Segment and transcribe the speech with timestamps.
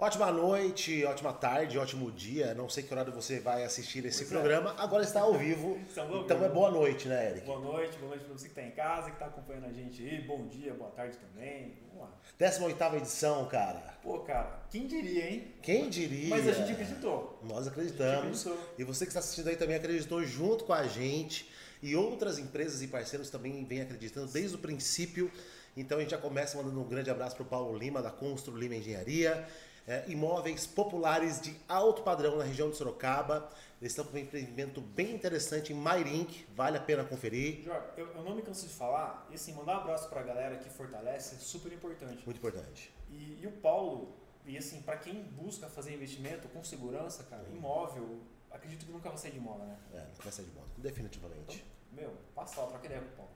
[0.00, 2.54] Ótima noite, ótima tarde, ótimo dia.
[2.54, 4.34] Não sei que horário você vai assistir esse Pois é.
[4.34, 4.72] programa.
[4.78, 5.76] Agora está ao vivo.
[5.90, 7.44] Então é boa noite, né, Eric?
[7.44, 10.00] Boa noite, boa noite pra você que está em casa, que está acompanhando a gente
[10.00, 10.20] aí.
[10.20, 11.78] Bom dia, boa tarde também.
[11.88, 12.12] Vamos lá.
[12.38, 13.98] 18 edição, cara.
[14.00, 15.54] Pô, cara, quem diria, hein?
[15.60, 16.28] Quem diria?
[16.28, 17.40] Mas a gente acreditou.
[17.42, 18.46] Nós acreditamos.
[18.46, 18.74] acreditou.
[18.78, 21.50] E você que está assistindo aí também acreditou junto com a gente.
[21.82, 25.28] E outras empresas e parceiros também vêm acreditando desde o princípio.
[25.76, 28.56] Então a gente já começa mandando um grande abraço para o Paulo Lima, da Constru
[28.56, 29.46] Lima Engenharia.
[29.88, 33.48] É, imóveis populares de alto padrão na região de Sorocaba.
[33.80, 37.62] Eles estão com um empreendimento bem interessante em Mairink, vale a pena conferir.
[37.62, 40.58] Jorge, eu, eu não me canso de falar, e assim, mandar um abraço pra galera
[40.58, 42.22] que fortalece é super importante.
[42.26, 42.92] Muito importante.
[43.08, 44.12] E, e o Paulo,
[44.44, 49.16] e assim, pra quem busca fazer investimento com segurança, cara, imóvel, acredito que nunca vai
[49.16, 49.78] sair de imóvel, né?
[49.94, 51.64] É, não vai sair de moda, definitivamente.
[51.92, 53.30] Meu, passa lá, troca ideia com o Paulo.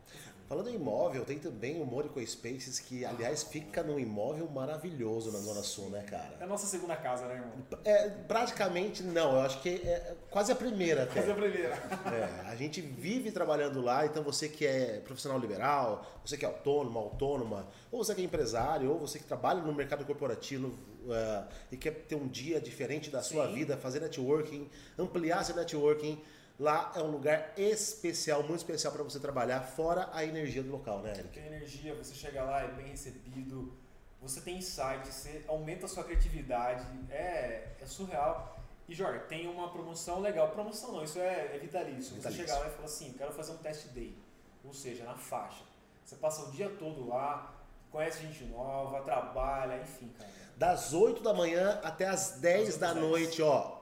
[0.52, 5.38] Falando em imóvel, tem também o Morico Spaces, que aliás fica num imóvel maravilhoso na
[5.38, 6.36] Zona Sul, né, cara?
[6.38, 7.52] É a nossa segunda casa, né, irmão?
[7.86, 11.22] É, praticamente não, eu acho que é quase a primeira até.
[11.22, 11.74] Fazer a primeira.
[11.74, 16.48] É, a gente vive trabalhando lá, então você que é profissional liberal, você que é
[16.48, 20.74] autônomo, autônoma, ou você que é empresário, ou você que trabalha no mercado corporativo
[21.08, 23.54] é, e quer ter um dia diferente da sua Sim.
[23.54, 26.22] vida, fazer networking, ampliar seu networking,
[26.58, 31.00] lá é um lugar especial, muito especial para você trabalhar, fora a energia do local,
[31.00, 31.38] né, Eric?
[31.38, 33.72] A energia, você chega lá, é bem recebido,
[34.20, 38.58] você tem insight, você aumenta a sua criatividade, é, é surreal.
[38.88, 40.50] E Jorge, tem uma promoção legal.
[40.50, 42.14] Promoção não, isso é, é vitalício.
[42.14, 42.22] Vitalício.
[42.22, 44.16] Você chega lá e fala assim, quero fazer um test day.
[44.64, 45.62] Ou seja, na faixa.
[46.04, 47.54] Você passa o dia todo lá,
[47.90, 50.30] conhece gente nova, trabalha, enfim, cara.
[50.56, 53.04] Das 8 da manhã até as 10 Às da 10.
[53.06, 53.78] noite, ó.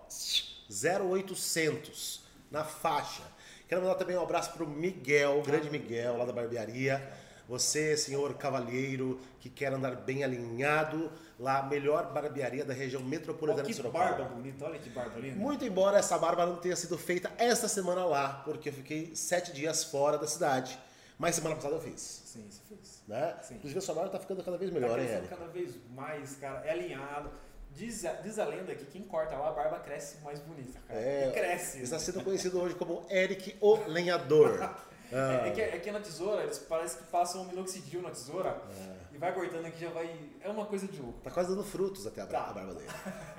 [0.71, 2.20] 0800
[2.51, 3.23] na faixa.
[3.69, 7.01] Quero mandar também um abraço Miguel, o grande Miguel, lá da barbearia.
[7.49, 13.65] Você, senhor cavalheiro, que quer andar bem alinhado, lá a melhor barbearia da região metropolitana
[13.65, 14.05] de que Sorocaba.
[14.05, 15.35] barba bonita, olha que barba linda.
[15.37, 19.53] Muito embora essa barba não tenha sido feita esta semana lá, porque eu fiquei sete
[19.53, 20.79] dias fora da cidade.
[21.19, 22.23] Mas semana passada eu fiz.
[22.25, 23.03] Sim, você fez.
[23.09, 23.37] Né?
[23.43, 23.57] Sim.
[23.57, 25.37] Inclusive a sua barba tá ficando cada vez Tá melhor, hein, crescendo Eric?
[25.37, 27.31] cada vez mais, cara, é alinhado.
[27.75, 31.01] Diz a, diz a lenda que quem corta lá, a barba cresce mais bonita, cara.
[31.01, 31.83] É, e cresce.
[31.83, 34.59] Está sendo conhecido hoje como Eric o Lenhador.
[35.13, 38.63] É, é que, é que na tesoura, eles parece que passam um minoxidil na tesoura
[39.13, 40.09] e vai cortando aqui, já vai.
[40.41, 41.19] É uma coisa de louco.
[41.21, 42.45] Tá quase dando frutos até a, Tá.
[42.45, 42.87] a barba dele.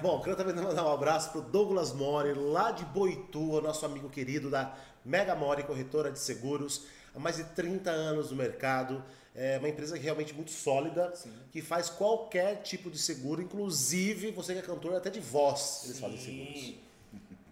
[0.01, 4.49] Bom, quero também mandar um abraço pro Douglas Mori, lá de Boituva, nosso amigo querido
[4.49, 4.75] da
[5.05, 9.01] Mega Mori, corretora de seguros, há mais de 30 anos no mercado.
[9.33, 11.31] É uma empresa realmente muito sólida, Sim.
[11.51, 15.99] que faz qualquer tipo de seguro, inclusive você que é cantor, até de voz eles
[15.99, 16.59] fazem seguros.
[16.59, 16.77] Sim.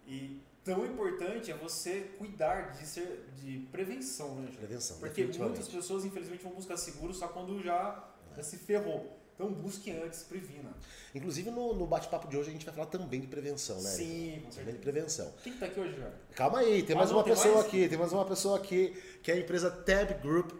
[0.08, 4.52] E tão importante é você cuidar de ser de prevenção, né?
[4.58, 8.04] Prevenção, Porque muitas pessoas, infelizmente, vão buscar seguro só quando já,
[8.36, 9.18] já se ferrou.
[9.36, 10.70] Então busque antes, previna.
[11.16, 13.90] Inclusive no, no bate-papo de hoje a gente vai falar também de prevenção, né?
[13.90, 15.34] Sim, com Também de prevenção.
[15.42, 16.14] Quem que tá aqui hoje, Jorge?
[16.36, 17.66] Calma aí, tem Ah, mais não, uma tem pessoa mais?
[17.68, 20.52] aqui, tem mais uma pessoa aqui, que é a empresa Tab Group,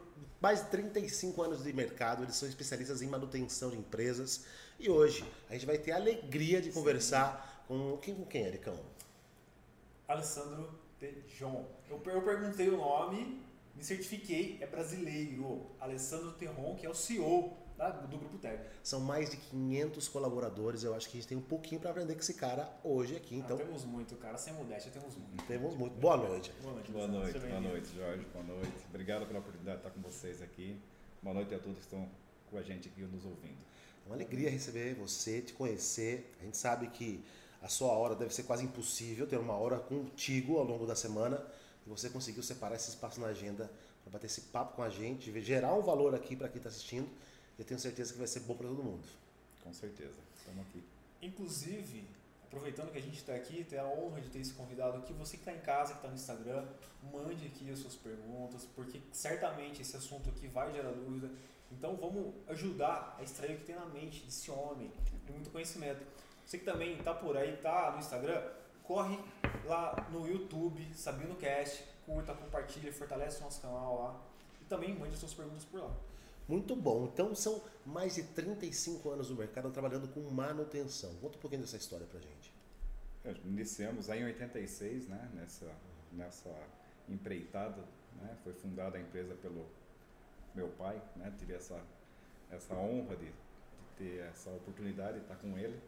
[0.42, 4.46] mais de 35 anos de mercado, eles são especialistas em manutenção de empresas.
[4.80, 8.80] E hoje a gente vai ter a alegria de conversar com quem, com quem, Ericão?
[10.08, 11.66] Alessandro Tejon.
[11.90, 13.44] Eu, eu perguntei o nome,
[13.76, 15.70] me certifiquei, é brasileiro.
[15.80, 18.60] Alessandro Terron, que é o CEO da- do Grupo Teb.
[18.84, 22.14] São mais de 500 colaboradores, eu acho que a gente tem um pouquinho para aprender
[22.14, 24.38] com esse cara hoje aqui, então Ah, temos muito, cara.
[24.38, 25.44] Sem modéstia, temos muito.
[25.46, 25.94] temos muito.
[25.98, 26.52] Boa noite.
[26.62, 27.70] Boa noite, Boa noite, boa bem-vindo.
[27.70, 28.26] noite, Jorge.
[28.34, 28.74] Boa noite.
[28.90, 30.78] Obrigado pela oportunidade de estar com vocês aqui.
[31.24, 32.08] Boa noite a todos que estão
[32.50, 33.58] com a gente aqui nos ouvindo.
[34.06, 36.36] É uma alegria receber você, te conhecer.
[36.42, 37.24] A gente sabe que
[37.62, 41.42] a sua hora deve ser quase impossível ter uma hora contigo ao longo da semana
[41.86, 43.72] e você conseguiu separar esse espaço na agenda
[44.04, 47.08] para bater esse papo com a gente, gerar um valor aqui para quem está assistindo.
[47.60, 49.06] Eu tenho certeza que vai ser bom para todo mundo.
[49.62, 50.16] Com certeza.
[50.38, 50.82] Estamos aqui.
[51.22, 52.08] Inclusive,
[52.46, 55.12] aproveitando que a gente está aqui, tem a honra de ter esse convidado aqui.
[55.12, 56.66] Você que está em casa, que está no Instagram,
[57.12, 61.30] mande aqui as suas perguntas, porque certamente esse assunto aqui vai gerar dúvida.
[61.70, 64.90] Então vamos ajudar a extrair o que tem na mente desse homem,
[65.26, 66.02] de muito conhecimento.
[66.46, 68.42] Você que também está por aí, está no Instagram,
[68.84, 69.20] corre
[69.66, 74.22] lá no YouTube, Sabino Cast, curta, compartilha, fortalece o nosso canal lá.
[74.62, 76.09] E também mande as suas perguntas por lá.
[76.50, 77.08] Muito bom.
[77.14, 81.14] Então são mais de 35 anos no mercado trabalhando com manutenção.
[81.22, 82.52] Conta um pouquinho dessa história pra gente.
[83.24, 85.72] É, Iniciamos aí em 86, né, nessa,
[86.12, 86.50] nessa
[87.08, 87.86] empreitada.
[88.16, 89.64] Né, foi fundada a empresa pelo
[90.56, 91.00] meu pai.
[91.16, 91.80] Né, tive essa,
[92.50, 93.32] essa honra de, de
[93.96, 95.80] ter essa oportunidade de estar com ele.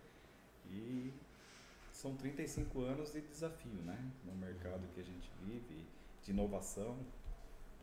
[0.70, 1.12] E
[1.92, 5.88] são 35 anos de desafio né, no mercado que a gente vive,
[6.22, 7.00] de inovação,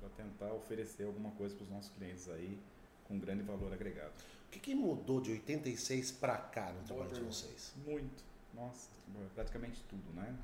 [0.01, 2.59] para tentar oferecer alguma coisa para os nossos clientes aí
[3.07, 4.13] com grande valor agregado.
[4.47, 7.75] O que, que mudou de 86 para cá no trabalho de vocês?
[7.87, 8.25] Muito,
[8.55, 8.89] nossa,
[9.35, 10.37] praticamente tudo, né?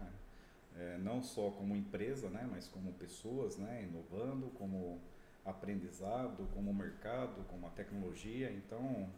[0.77, 5.01] É, não só como empresa, né, mas como pessoas, né, inovando, como
[5.45, 8.51] aprendizado, como mercado, como a tecnologia.
[8.51, 9.09] Então,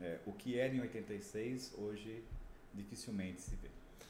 [0.00, 2.22] é, o que era em 86 hoje
[2.74, 3.68] dificilmente se vê.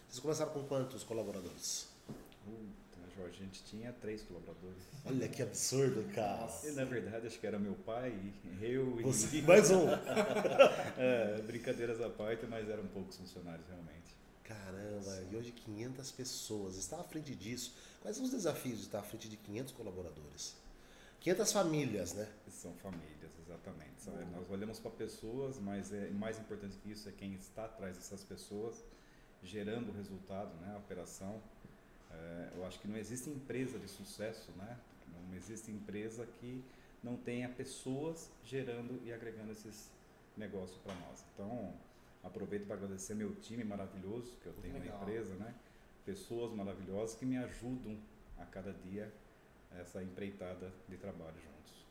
[0.09, 1.89] Vocês começaram com quantos colaboradores?
[2.45, 2.92] Puta,
[3.27, 4.83] A gente tinha três colaboradores.
[5.05, 6.49] Olha que absurdo, cara.
[6.65, 8.13] E na verdade acho que era meu pai,
[8.61, 9.87] eu e Você- mais um.
[10.99, 14.15] É, brincadeiras à parte, mas eram poucos funcionários realmente.
[14.45, 16.77] Caramba, e hoje 500 pessoas.
[16.77, 17.75] Está à frente disso.
[18.01, 20.55] Quais são os desafios de estar à frente de 500 colaboradores?
[21.21, 22.29] 500 famílias, né?
[22.49, 24.03] São famílias, exatamente.
[24.03, 27.97] São- Nós olhamos para pessoas, mas é mais importante que isso é quem está atrás
[27.97, 28.85] dessas pessoas,
[29.43, 30.73] gerando o resultado, né?
[30.75, 31.41] A operação.
[32.13, 34.79] É, eu acho que não existe empresa de sucesso, né?
[35.29, 36.63] Não existe empresa que
[37.03, 39.91] não tenha pessoas gerando e agregando esses
[40.37, 41.25] negócios para nós.
[41.35, 41.75] Então,
[42.23, 44.97] aproveito para agradecer meu time maravilhoso que eu tenho Legal.
[44.97, 45.55] na empresa, né?
[46.05, 47.99] Pessoas maravilhosas que me ajudam
[48.39, 49.13] a cada dia
[49.79, 51.85] essa empreitada de trabalho juntos.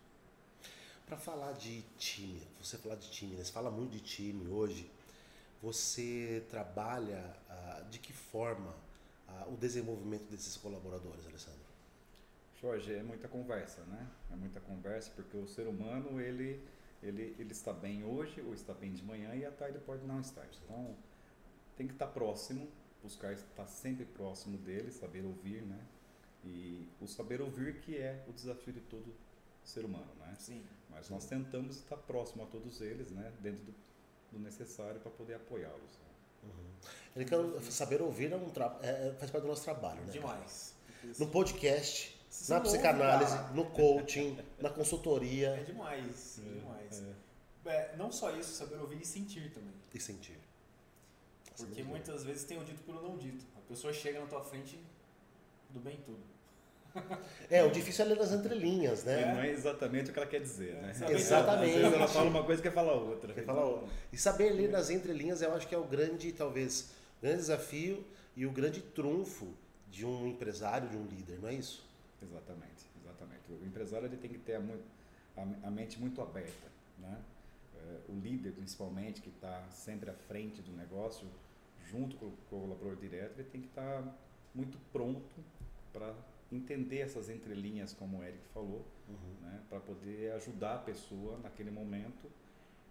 [1.05, 3.43] Para falar de time, você falar de time, né?
[3.43, 4.89] você fala muito de time hoje.
[5.61, 8.73] Você trabalha ah, de que forma
[9.31, 11.71] ah, o desenvolvimento desses colaboradores, Alessandro?
[12.61, 14.07] Jorge, é muita conversa, né?
[14.31, 16.63] É muita conversa porque o ser humano ele
[17.01, 20.19] ele ele está bem hoje ou está bem de manhã e à tarde pode não
[20.21, 20.47] estar.
[20.63, 20.95] Então
[21.75, 22.67] tem que estar próximo,
[23.01, 25.79] buscar estar sempre próximo dele, saber ouvir, né?
[26.43, 29.11] E o saber ouvir que é o desafio de todo
[29.63, 30.35] ser humano, né?
[30.37, 30.63] Sim.
[30.89, 33.33] Mas nós tentamos estar próximo a todos eles, né?
[33.39, 33.73] Dentro do,
[34.33, 36.00] do necessário para poder apoiá-los.
[37.15, 37.37] Ele quer
[37.71, 40.11] saber ouvir é um tra- é- é- faz parte do nosso trabalho, né?
[40.11, 40.73] Demais.
[41.19, 43.49] No podcast, Você na ouve, psicanálise, cara.
[43.53, 46.39] no coaching, na É consultoria demais.
[46.39, 47.03] É demais.
[47.65, 47.69] É.
[47.69, 49.73] É, não só isso, saber ouvir e sentir também.
[49.93, 50.39] e sentir.
[51.57, 53.45] Porque muitas vezes tem o dito pelo não dito.
[53.57, 54.79] A pessoa chega na tua frente
[55.69, 56.23] do bem tudo.
[57.49, 59.33] É, o difícil é ler nas entrelinhas, E né?
[59.33, 60.89] não é exatamente o que ela quer dizer, né?
[60.91, 61.21] Exatamente.
[61.21, 61.69] Exatamente.
[61.75, 63.33] Às vezes ela fala uma coisa e quer falar outra.
[63.33, 63.87] Quer falar outra.
[64.11, 66.91] E saber ler nas entrelinhas eu acho que é o grande, talvez,
[67.21, 68.05] grande desafio
[68.35, 69.47] e o grande trunfo
[69.89, 71.83] de um empresário, de um líder, não é isso?
[72.21, 73.41] Exatamente, exatamente.
[73.51, 74.61] O empresário ele tem que ter a,
[75.37, 76.67] a- a mente muito aberta,
[76.99, 77.17] né?
[77.75, 81.27] É, o líder, principalmente, que está sempre à frente do negócio,
[81.89, 84.03] junto com o colaborador direto, ele tem que estar
[84.55, 85.21] muito pronto
[85.91, 86.13] para
[86.51, 88.85] entender essas entrelinhas, como o Eric falou,
[89.41, 89.61] né?
[89.69, 92.29] Para poder ajudar a pessoa naquele momento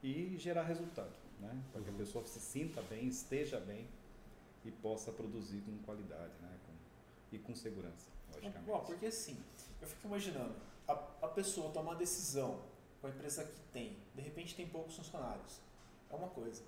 [0.03, 1.63] e gerar resultado, né?
[1.73, 1.99] Para que a Uhum.
[1.99, 3.87] pessoa se sinta bem, esteja bem
[4.65, 6.57] e possa produzir com qualidade, né?
[6.67, 8.67] Com- e com segurança, logicamente.
[8.67, 9.37] Bom, porque assim,
[9.81, 10.55] eu fico imaginando,
[10.89, 10.93] a,
[11.23, 12.61] a pessoa toma uma decisão
[13.01, 15.61] com a empresa que tem, de repente tem poucos funcionários.
[16.11, 16.63] É uma coisa.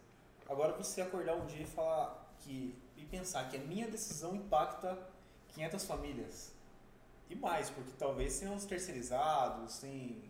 [0.48, 4.96] Agora você acordar um dia e falar que e pensar que a minha decisão impacta
[5.48, 6.51] 500 famílias.
[7.30, 10.22] E mais, porque talvez tenham os terceirizados, tem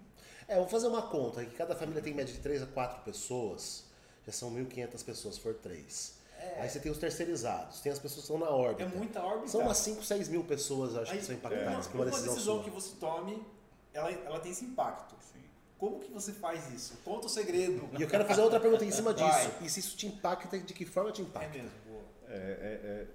[0.48, 3.84] É, vamos fazer uma conta, que cada família tem média de 3 a 4 pessoas,
[4.26, 6.20] já são 1.500 pessoas, se for 3.
[6.58, 8.82] Aí você tem os terceirizados, tem as pessoas que estão na órbita.
[8.82, 9.48] é muita órbita.
[9.48, 12.10] São umas 5, 6 mil pessoas, acho Aí, que são uma, impactadas por uma uma
[12.10, 12.64] decisão, decisão sua.
[12.64, 13.46] que você tome,
[13.94, 15.14] ela, ela tem esse impacto.
[15.32, 15.38] Sim.
[15.78, 16.96] Como que você faz isso?
[17.04, 17.88] Conta o segredo.
[17.96, 19.28] E eu quero fazer outra pergunta em cima disso.
[19.28, 19.52] Vai.
[19.62, 21.56] E se isso te impacta, de que forma te É impacta?
[21.56, 22.02] mesmo, boa.
[22.28, 23.06] É, é- é- é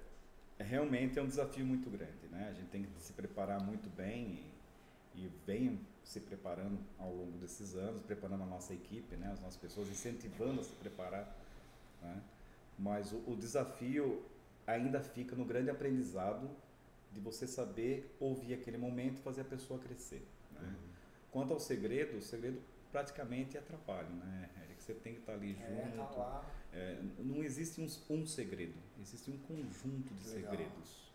[0.60, 2.48] realmente é um desafio muito grande, né?
[2.50, 4.52] A gente tem que se preparar muito bem
[5.16, 9.32] e, e vem se preparando ao longo desses anos, preparando a nossa equipe, né?
[9.32, 11.36] As nossas pessoas, incentivando a se preparar,
[12.02, 12.22] né?
[12.78, 14.24] Mas o, o desafio
[14.66, 16.50] ainda fica no grande aprendizado
[17.12, 20.76] de você saber ouvir aquele momento e fazer a pessoa crescer, né?
[21.32, 22.60] Quanto ao segredo, o segredo
[22.92, 24.50] praticamente é trabalho, né?
[24.64, 24.82] Eric?
[24.82, 26.46] Você tem que estar ali É, junto, tá lá.
[26.74, 30.52] É, não existe um, um segredo, existe um conjunto de Legal.
[30.52, 31.08] segredos.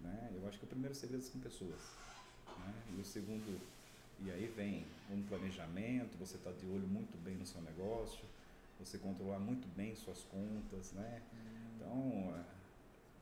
[0.00, 0.30] Né?
[0.34, 1.80] Eu acho que o primeiro segredo são pessoas.
[2.58, 2.74] Né?
[2.96, 3.60] E o segundo,
[4.24, 8.24] e aí vem um planejamento, você está de olho muito bem no seu negócio,
[8.78, 10.92] você controlar muito bem suas contas.
[10.92, 11.22] Né?
[11.76, 12.34] Então,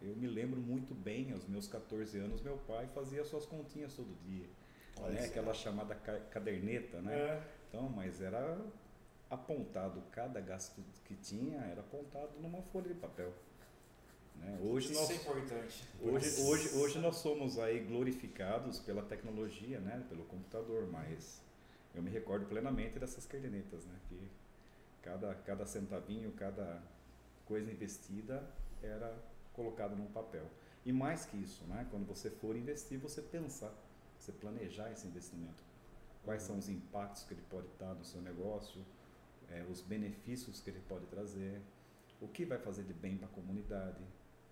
[0.02, 3.94] é, eu me lembro muito bem, aos meus 14 anos, meu pai fazia suas continhas
[3.94, 4.46] todo dia.
[4.96, 5.26] Olha Né?
[5.26, 7.14] Aquela chamada ca- caderneta, né?
[7.14, 7.42] É.
[7.68, 8.58] Então, mas era
[9.30, 13.32] apontado, cada gasto que tinha era apontado numa folha de papel.
[14.36, 14.58] Né?
[14.62, 15.84] Hoje, Isso nós, é importante.
[16.02, 20.04] hoje, hoje, hoje nós somos aí glorificados pela tecnologia, né?
[20.08, 21.40] pelo computador, mas
[21.94, 23.94] eu me recordo plenamente dessas cadernetas, né?
[24.08, 24.28] que
[25.02, 26.82] cada, cada centavinho, cada
[27.46, 28.42] coisa investida
[28.82, 29.14] era
[29.52, 30.46] colocado num papel.
[30.84, 31.86] E mais que isso, né?
[31.90, 33.72] quando você for investir, você pensar,
[34.18, 35.70] você planejar esse investimento
[36.24, 38.84] quais são os impactos que ele pode dar no seu negócio,
[39.50, 41.60] é, os benefícios que ele pode trazer,
[42.20, 44.02] o que vai fazer de bem para a comunidade,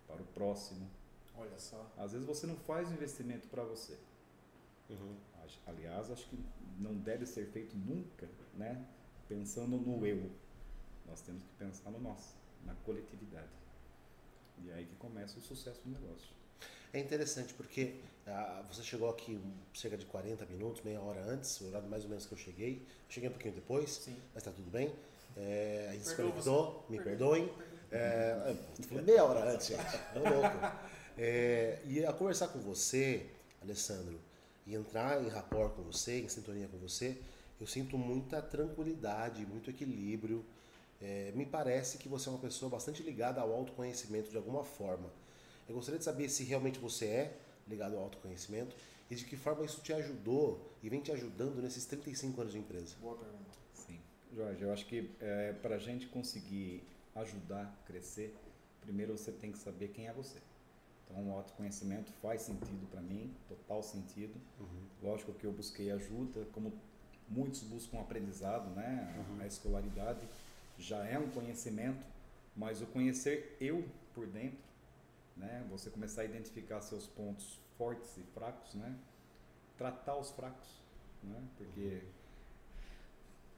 [0.07, 0.89] para o próximo.
[1.35, 1.89] Olha só.
[1.97, 3.97] Às vezes você não faz o investimento para você.
[4.89, 5.15] Uhum.
[5.65, 6.37] Aliás, acho que
[6.79, 8.85] não deve ser feito nunca, né?
[9.27, 10.29] Pensando no eu.
[11.07, 13.49] Nós temos que pensar no nós, na coletividade.
[14.63, 16.38] E é aí que começa o sucesso do negócio.
[16.91, 19.39] É interessante porque ah, você chegou aqui
[19.73, 22.81] cerca de 40 minutos, meia hora antes, o horário mais ou menos que eu cheguei.
[23.07, 24.15] Eu cheguei um pouquinho depois, Sim.
[24.33, 24.93] mas está tudo bem.
[25.37, 27.35] É, a gente se conectou, me Perdoa.
[27.35, 27.51] perdoem.
[27.91, 28.55] É,
[29.03, 29.99] meia hora antes, gente.
[30.13, 30.57] Não louco.
[31.17, 33.25] É, e a conversar com você,
[33.61, 34.19] Alessandro,
[34.65, 37.17] e entrar em rapport com você, em sintonia com você,
[37.59, 40.45] eu sinto muita tranquilidade, muito equilíbrio.
[41.01, 45.09] É, me parece que você é uma pessoa bastante ligada ao autoconhecimento de alguma forma.
[45.69, 48.75] Eu gostaria de saber se realmente você é ligado ao autoconhecimento
[49.09, 52.59] e de que forma isso te ajudou e vem te ajudando nesses 35 anos de
[52.59, 52.95] empresa.
[52.99, 53.51] Boa pergunta.
[53.75, 53.99] Sim.
[54.35, 56.83] Jorge, eu acho que é, para a gente conseguir
[57.15, 58.35] ajudar a crescer,
[58.81, 60.39] primeiro você tem que saber quem é você.
[61.05, 64.33] Então, o autoconhecimento faz sentido para mim, total sentido.
[64.59, 64.85] Uhum.
[65.03, 66.73] Lógico que eu busquei ajuda, como
[67.27, 69.15] muitos buscam aprendizado, né?
[69.17, 69.41] Uhum.
[69.41, 70.27] A escolaridade
[70.79, 72.03] já é um conhecimento,
[72.55, 73.83] mas o conhecer eu
[74.13, 74.68] por dentro,
[75.39, 75.65] né?
[75.69, 78.95] Você começar a identificar seus pontos fortes e fracos, né?
[79.77, 80.67] Tratar os fracos,
[81.23, 81.41] né?
[81.57, 82.03] Porque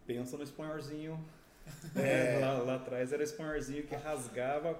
[0.05, 1.23] pensa no espanhorzinho,
[1.95, 2.39] né?
[2.39, 4.79] lá, lá atrás era o espanhorzinho que rasgava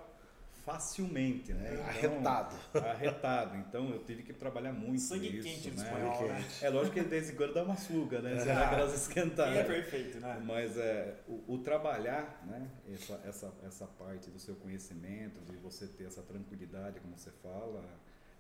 [0.66, 1.74] facilmente, né?
[1.74, 2.56] Então, Arretado.
[2.74, 3.58] arretado.
[3.58, 5.84] Então eu tive que trabalhar muito Sangue isso, quente no né?
[5.84, 6.48] espanhol, né?
[6.62, 8.38] É lógico que de vez em quando dá uma suga, né?
[8.38, 10.42] Você dá aquelas Quem é perfeito, né?
[10.46, 12.70] Mas é, o, o trabalhar, né?
[12.94, 17.84] Essa, essa, essa parte do seu conhecimento, de você ter essa tranquilidade, como você fala,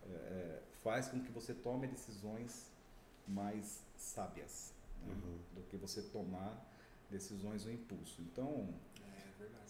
[0.04, 2.72] é, é, faz com que você tome decisões
[3.28, 4.74] mais sábias
[5.06, 5.14] né?
[5.14, 5.38] Uhum.
[5.56, 6.70] do que você tomar
[7.10, 8.22] decisões no impulso.
[8.22, 8.70] Então.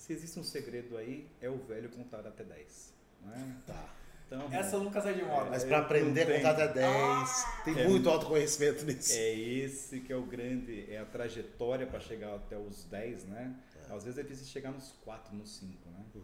[0.02, 2.94] Se existe um segredo aí, é o velho contar até 10.
[3.22, 3.62] Né?
[3.68, 3.94] Tá.
[4.26, 5.50] Então, Essa nunca sai de moda.
[5.52, 7.88] Mas para aprender a não contar até 10, tem É.
[7.88, 9.14] muito autoconhecimento nisso.
[9.14, 13.56] É esse que é o grande, é a trajetória para chegar até os 10, né?
[13.90, 13.94] É.
[13.94, 16.04] Às vezes é difícil chegar nos 4, nos 5, né?
[16.16, 16.24] Uhum.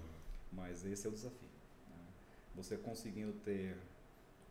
[0.54, 1.50] Mas esse é o desafio.
[1.90, 2.06] né?
[2.56, 3.78] Você conseguindo ter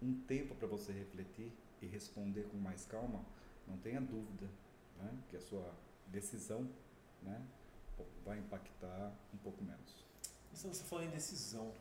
[0.00, 1.50] um tempo para você refletir
[1.82, 3.24] e responder com mais calma,
[3.66, 4.46] não tenha dúvida
[4.98, 5.10] né?
[5.30, 5.74] que a sua
[6.08, 6.68] decisão
[7.22, 7.40] né?
[8.24, 10.04] Vai impactar um pouco menos.
[10.52, 11.72] Isso você falou em decisão.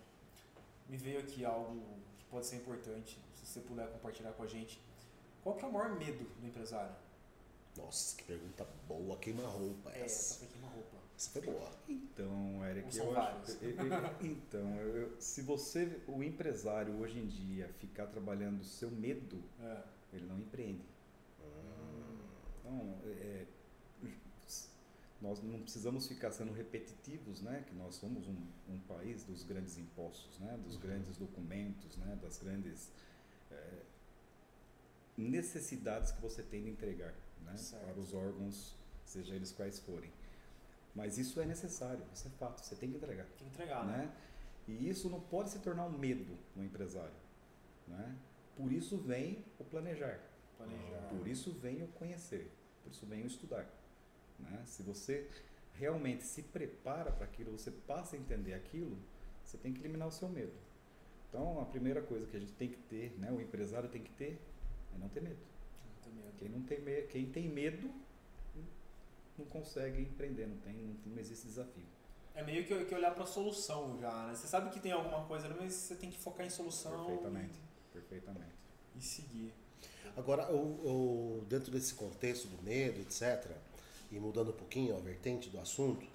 [0.89, 1.81] Me veio aqui algo
[2.19, 4.79] que pode ser importante, se você puder compartilhar com a gente.
[5.43, 6.95] Qual que é o maior medo do empresário?
[7.77, 10.39] Nossa, que pergunta boa, queima-roupa É, essa essa.
[10.39, 10.95] foi queima-roupa.
[11.17, 11.72] Essa foi boa.
[11.88, 13.50] Então, Eric, eu vários?
[13.50, 18.65] acho, eu- eu- então, eu- se você, o empresário hoje em dia, ficar trabalhando o
[18.65, 19.84] seu medo, É.
[20.13, 20.86] ele não empreende.
[22.60, 23.45] Então, é,
[25.22, 27.63] nós não precisamos ficar sendo repetitivos, né?
[27.67, 28.38] Que nós somos um,
[28.69, 30.57] um país dos grandes impostos, né?
[30.63, 30.81] Dos Uhum.
[30.81, 32.17] grandes documentos, né?
[32.22, 32.91] Das grandes
[33.51, 33.81] é,
[35.17, 37.55] necessidades que você tem de entregar, né?
[37.57, 37.84] Certo.
[37.86, 40.12] Para os órgãos, seja eles quais forem.
[40.93, 43.98] Mas isso é necessário, isso é fato, você tem que entregar Tem que entregar, né?
[43.98, 44.15] né?
[44.67, 47.13] E isso não pode se tornar um medo no empresário,
[47.88, 48.15] né?
[48.55, 50.19] Por isso vem o planejar,
[50.57, 51.10] Planejar.
[51.10, 52.50] por isso vem o conhecer,
[52.81, 53.67] por isso vem o estudar,
[54.39, 54.62] né?
[54.65, 55.27] Se você
[55.74, 58.98] realmente se prepara para aquilo, você passa a entender aquilo,
[59.44, 60.54] você tem que eliminar o seu medo.
[61.30, 64.12] Então, a primeira coisa que a gente tem que ter, né, o empresário tem que
[64.12, 64.39] ter,
[64.94, 65.38] é não ter medo.
[66.06, 66.34] Não medo.
[66.38, 67.92] Quem não tem medo, quem tem medo
[69.38, 71.84] não consegue empreender, não tem, não, não existe desafio.
[72.34, 74.36] É meio que, que olhar para a solução já, né?
[74.36, 77.60] Você sabe que tem alguma coisa ali, mas você tem que focar em solução Perfeitamente,
[77.94, 78.56] perfeitamente.
[78.96, 79.54] e, e seguir.
[80.15, 83.51] Agora, o, o- dentro desse contexto do medo, etc.,
[84.15, 86.07] e mudando um pouquinho a vertente do assunto,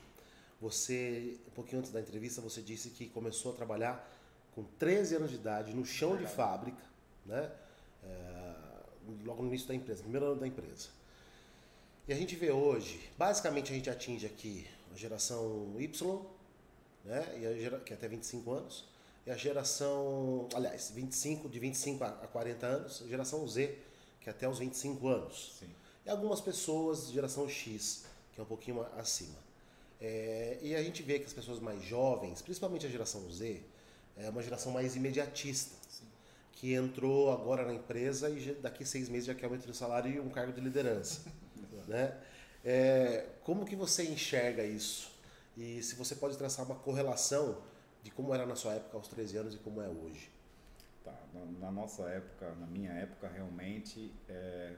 [0.59, 4.11] você, um pouquinho antes da entrevista, você disse que começou a trabalhar
[4.55, 6.83] com 13 anos de idade no chão de fábrica,
[7.27, 7.51] né?
[8.03, 8.55] É,
[9.25, 10.89] logo no início da empresa, primeiro ano da empresa.
[12.09, 16.23] E a gente vê hoje, basicamente a gente atinge aqui a geração Y,
[17.05, 17.39] né?
[17.39, 18.89] E a que é até 25 anos,
[19.27, 23.79] e a geração, aliás, 25, de 25 a a 40 anos, a geração Z,
[24.21, 25.57] que é até os 25 anos.
[25.59, 25.80] Sim.
[26.05, 29.39] E algumas pessoas de geração X, que é um pouquinho acima.
[30.01, 33.61] É, e a gente vê que as pessoas mais jovens, principalmente a geração Z,
[34.17, 36.07] é uma geração mais imediatista, Sim.
[36.53, 40.21] que entrou agora na empresa e daqui seis meses já quer aumento de salário e
[40.21, 41.21] um cargo de liderança.
[41.87, 42.17] né?
[42.65, 45.11] É, como que você enxerga isso?
[45.57, 47.59] E se você pode traçar uma correlação
[48.03, 50.31] de como era na sua época aos 13 anos e como é hoje?
[51.05, 54.75] Tá, na, na nossa época, na minha época, realmente, é,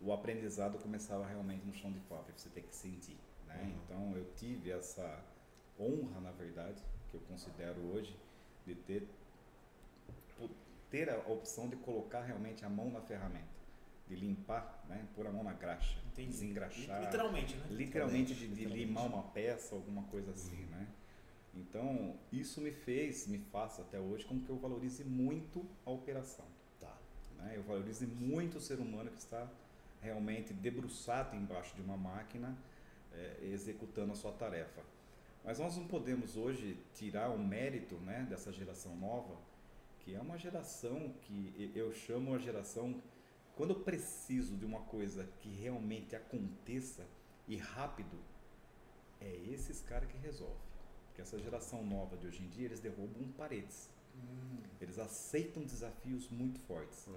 [0.00, 3.16] o aprendizado começava realmente no chão de fábrica, você tem que sentir.
[3.46, 3.60] Né?
[3.62, 3.80] Uhum.
[3.84, 5.24] Então eu tive essa
[5.78, 8.14] honra, na verdade, que eu considero hoje,
[8.66, 9.08] de ter,
[10.90, 13.48] ter a opção de colocar realmente a mão na ferramenta,
[14.06, 15.06] de limpar, né?
[15.14, 16.28] pôr a mão na graxa, Entendi.
[16.28, 17.02] desengraxar.
[17.02, 17.66] Literalmente, né?
[17.70, 20.86] Literalmente de, de limar uma peça, alguma coisa assim, né?
[21.54, 26.44] Então, isso me fez, me faz até hoje com que eu valorize muito a operação.
[26.78, 26.96] Tá.
[27.36, 27.54] Né?
[27.56, 29.50] Eu valorize muito o ser humano que está
[30.00, 32.56] realmente debruçado embaixo de uma máquina,
[33.12, 34.82] eh, executando a sua tarefa.
[35.44, 39.36] Mas nós não podemos hoje tirar o mérito né, dessa geração nova,
[40.00, 43.00] que é uma geração que eu chamo a geração
[43.58, 47.04] quando eu preciso de uma coisa que realmente aconteça
[47.48, 48.16] e rápido,
[49.20, 50.56] é esses caras que resolvem.
[51.06, 53.90] Porque essa geração nova de hoje em dia, eles derrubam paredes.
[54.14, 57.08] Hum, Eles aceitam desafios muito fortes,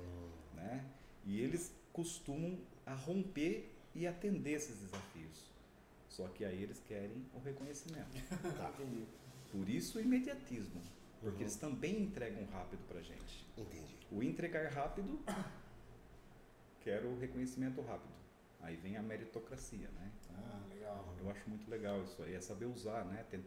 [0.55, 0.83] né?
[1.23, 5.51] E eles costumam a romper e atender esses desafios.
[6.09, 8.09] Só que aí eles querem o reconhecimento.
[8.57, 8.73] Tá.
[9.51, 10.81] Por isso o imediatismo,
[11.19, 11.41] porque Uhum.
[11.41, 13.45] eles também entregam rápido pra gente.
[13.57, 13.95] Entendi.
[14.11, 15.19] O entregar rápido,
[16.81, 18.11] quero o reconhecimento rápido.
[18.61, 20.11] Aí vem a meritocracia, né?
[20.35, 21.15] Ah, legal.
[21.19, 23.25] Eu acho muito legal isso aí, é saber usar, né?
[23.29, 23.43] Tem,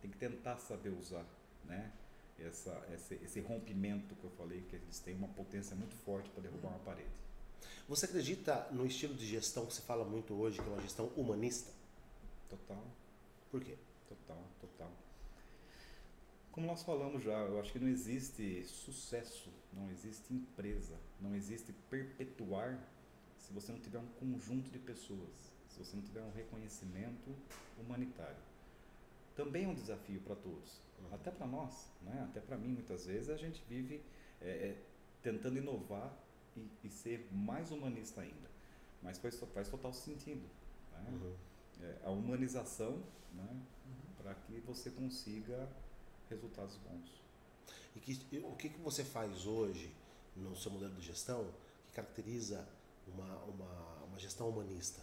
[0.00, 1.24] tem que tentar saber usar,
[1.64, 1.92] né?
[2.38, 6.42] Essa, esse, esse rompimento que eu falei, que eles têm uma potência muito forte para
[6.42, 7.08] derrubar uma parede.
[7.88, 11.06] Você acredita no estilo de gestão que se fala muito hoje, que é uma gestão
[11.16, 11.72] humanista?
[12.48, 12.84] Total,
[13.50, 13.76] Por quê?
[14.08, 14.90] total, total.
[16.52, 21.72] Como nós falamos já, eu acho que não existe sucesso, não existe empresa, não existe
[21.90, 22.78] perpetuar
[23.38, 27.34] se você não tiver um conjunto de pessoas, se você não tiver um reconhecimento
[27.78, 28.36] humanitário.
[29.36, 31.14] Também é um desafio para todos, Uhum.
[31.14, 32.26] até para nós, né?
[32.28, 34.02] até para mim muitas vezes a gente vive
[34.40, 34.74] é,
[35.22, 36.12] tentando inovar
[36.58, 38.50] e, e ser mais humanista ainda,
[39.02, 40.48] mas faz, faz total sentido.
[40.92, 41.10] Né?
[41.10, 41.34] Uhum.
[41.80, 43.48] É, a humanização né?
[43.50, 44.14] Uhum.
[44.22, 45.68] para que você consiga
[46.28, 47.22] resultados bons.
[47.96, 49.92] E que, o que, que você faz hoje
[50.36, 51.44] no seu modelo de gestão
[51.88, 52.66] que caracteriza
[53.06, 55.00] uma, uma, uma gestão humanista?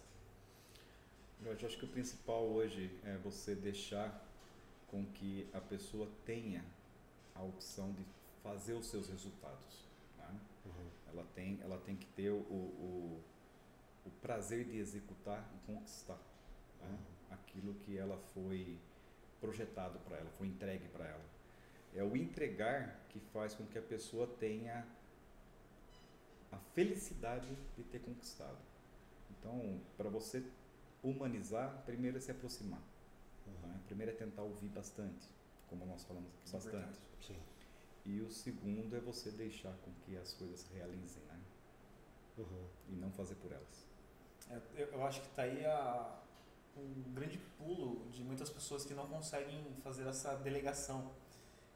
[1.43, 4.25] Eu acho que o principal hoje é você deixar
[4.87, 6.63] com que a pessoa tenha
[7.35, 8.05] a opção de
[8.41, 9.84] fazer os seus resultados.
[11.15, 11.19] Uhum.
[11.19, 13.23] Ela, tem, ela tem que ter o, o,
[14.05, 16.19] o prazer de executar e conquistar
[16.81, 16.97] né?
[17.31, 18.77] aquilo que ela foi
[19.39, 21.25] projetado para ela, foi entregue para ela.
[21.93, 24.85] É o entregar que faz com que a pessoa tenha
[26.51, 28.57] a felicidade de ter conquistado.
[29.31, 30.43] Então, para você
[31.03, 32.81] humanizar, primeiro é se aproximar.
[33.45, 33.79] né?
[33.85, 35.29] Primeiro é tentar ouvir bastante,
[35.69, 36.99] como nós falamos aqui é bastante.
[37.21, 37.37] Sim.
[38.05, 41.39] E o segundo é você deixar com que as coisas se realizem, né?
[42.37, 42.67] Uhum.
[42.89, 43.85] E não fazer por elas.
[44.49, 46.21] É, eu, eu acho que tá aí a,
[46.77, 51.11] um grande pulo de muitas pessoas que não conseguem fazer essa delegação.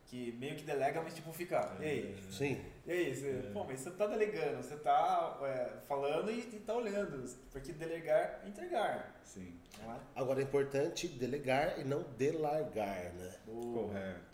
[0.05, 2.23] Que meio que delega, mas tipo fica, e aí?
[2.31, 2.59] Sim.
[2.83, 6.73] E aí, você, pô, mas você tá delegando, você tá é, falando e, e tá
[6.73, 7.31] olhando.
[7.51, 9.55] Porque delegar é entregar, Sim.
[9.79, 9.99] não é?
[10.15, 13.35] Agora é importante delegar e não delargar, né?
[13.45, 14.28] Correto,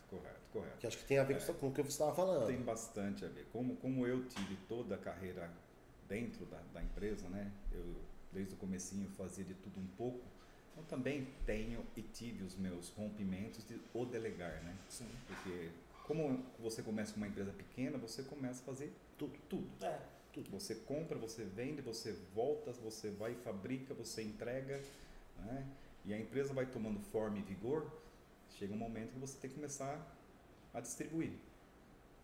[0.60, 0.78] correto.
[0.80, 2.48] Que acho que tem a ver com- com o que você estava falando.
[2.48, 3.46] Tem bastante a ver.
[3.52, 5.52] Como, como eu tive toda a carreira
[6.08, 7.52] dentro da, da empresa, né?
[7.72, 7.96] Eu
[8.32, 10.20] desde o comecinho fazia de tudo um pouco.
[10.78, 14.76] Eu também tenho e tive os meus rompimentos de o delegar, né?
[14.90, 15.08] Sim.
[15.26, 15.70] Porque
[16.06, 19.34] como você começa com uma empresa pequena, você começa a fazer Tudo.
[19.50, 19.68] tudo.
[19.86, 20.00] É,
[20.52, 24.84] Você compra, você vende, você volta, você vai e fabrica, você entrega,
[25.38, 25.66] né?
[26.04, 27.90] E a empresa vai tomando forma e vigor,
[28.50, 29.96] chega um momento que você tem que começar
[30.76, 31.32] a distribuir.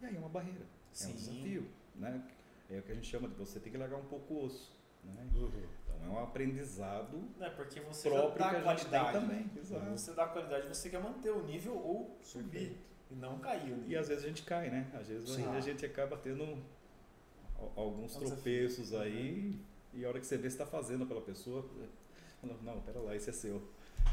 [0.02, 1.12] E aí é uma barreira, é Sim.
[1.12, 2.24] um desafio, né?
[2.70, 4.72] É o que a gente chama de você tem que largar um pouco o osso,
[5.04, 5.28] né?
[5.36, 5.52] Uhum.
[5.86, 9.20] Então é um aprendizado não é porque você próprio que dá a gente tem qualidade.
[9.26, 9.86] também, exato.
[9.92, 12.50] Você dá qualidade, você quer manter o nível ou subir.
[12.50, 12.92] Perfeito.
[13.12, 13.78] E não cair.
[13.88, 14.90] E às vezes a gente cai, né?
[14.94, 15.46] Às vezes Sim.
[15.48, 16.44] a gente acaba tendo
[17.60, 19.60] al- alguns É tropeços aí
[19.94, 21.68] e a hora que você vê você está fazendo pela pessoa,
[22.40, 23.62] fala, não, pera lá, isso é seu.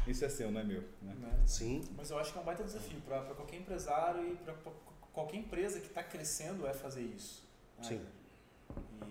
[0.07, 0.81] Isso é seu, não é meu.
[1.01, 1.13] Né?
[1.15, 1.43] Né?
[1.45, 1.83] Sim.
[1.95, 4.55] Mas eu acho que é um baita desafio para qualquer empresário e para
[5.13, 7.47] qualquer empresa que está crescendo é fazer isso.
[7.77, 7.83] né?
[7.83, 8.05] Sim.
[9.03, 9.05] E,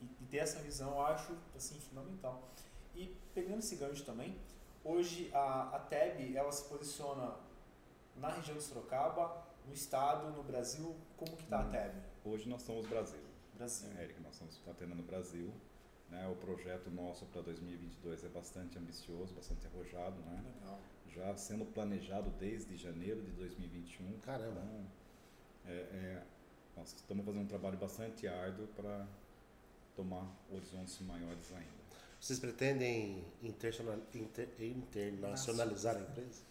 [0.00, 2.48] e- e ter essa visão eu acho assim, fundamental.
[2.94, 4.36] E pegando esse gancho também,
[4.84, 7.34] hoje a, a TEB ela se posiciona
[8.16, 10.96] na região de Sorocaba, no estado, no Brasil.
[11.16, 11.70] Como que está a Hum.
[11.70, 11.94] TEB?
[12.24, 13.20] Hoje nós somos Brasil.
[13.54, 13.90] Brasil.
[13.98, 15.52] É, Eric, nós estamos atendendo o Brasil.
[16.10, 16.26] Né?
[16.28, 20.42] O projeto nosso para 2022 é bastante ambicioso, bastante arrojado, né?
[20.60, 20.78] Legal.
[21.08, 24.18] já sendo planejado desde janeiro de 2021.
[24.20, 24.60] Caramba.
[24.60, 24.86] Então,
[25.66, 26.22] é, é,
[26.76, 29.06] nós estamos fazendo um trabalho bastante árduo para
[29.96, 31.76] tomar horizontes maiores ainda.
[32.20, 36.42] Vocês pretendem internacional- inter- internacionalizar a empresa?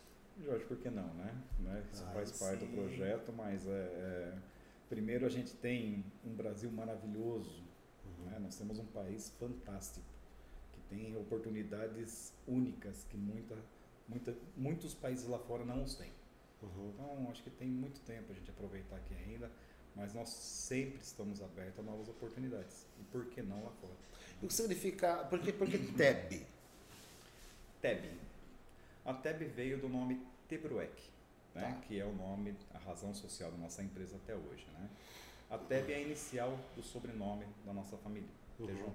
[0.44, 1.34] Jorge, por que não, né?
[1.60, 1.84] né?
[1.94, 4.34] Isso Ah, faz parte do projeto, mas é, é,
[4.90, 7.64] primeiro a gente tem um Brasil maravilhoso,
[8.26, 8.40] né?
[8.40, 10.06] Nós temos um país fantástico,
[10.74, 13.56] que tem oportunidades únicas que muita,
[14.08, 16.12] muita, muitos países lá fora não os têm.
[16.62, 16.92] Uhum.
[16.94, 19.52] Então, acho que tem muito tempo a gente aproveitar aqui ainda,
[19.96, 22.86] mas nós sempre estamos abertos a novas oportunidades.
[23.00, 23.94] E por que não lá fora?
[24.42, 25.26] O que significa.
[25.26, 26.46] Por que, por que TEB?
[27.82, 28.10] TEB.
[29.06, 31.02] A TEB veio do nome Tebruec,
[31.54, 31.62] né?
[31.62, 31.82] Tá.
[31.82, 34.66] que é o nome, a razão social da nossa empresa até hoje.
[34.74, 34.90] Né?
[35.50, 38.30] A TEB é a inicial do sobrenome da nossa família,
[38.60, 38.68] Uhum.
[38.68, 38.94] Tejon.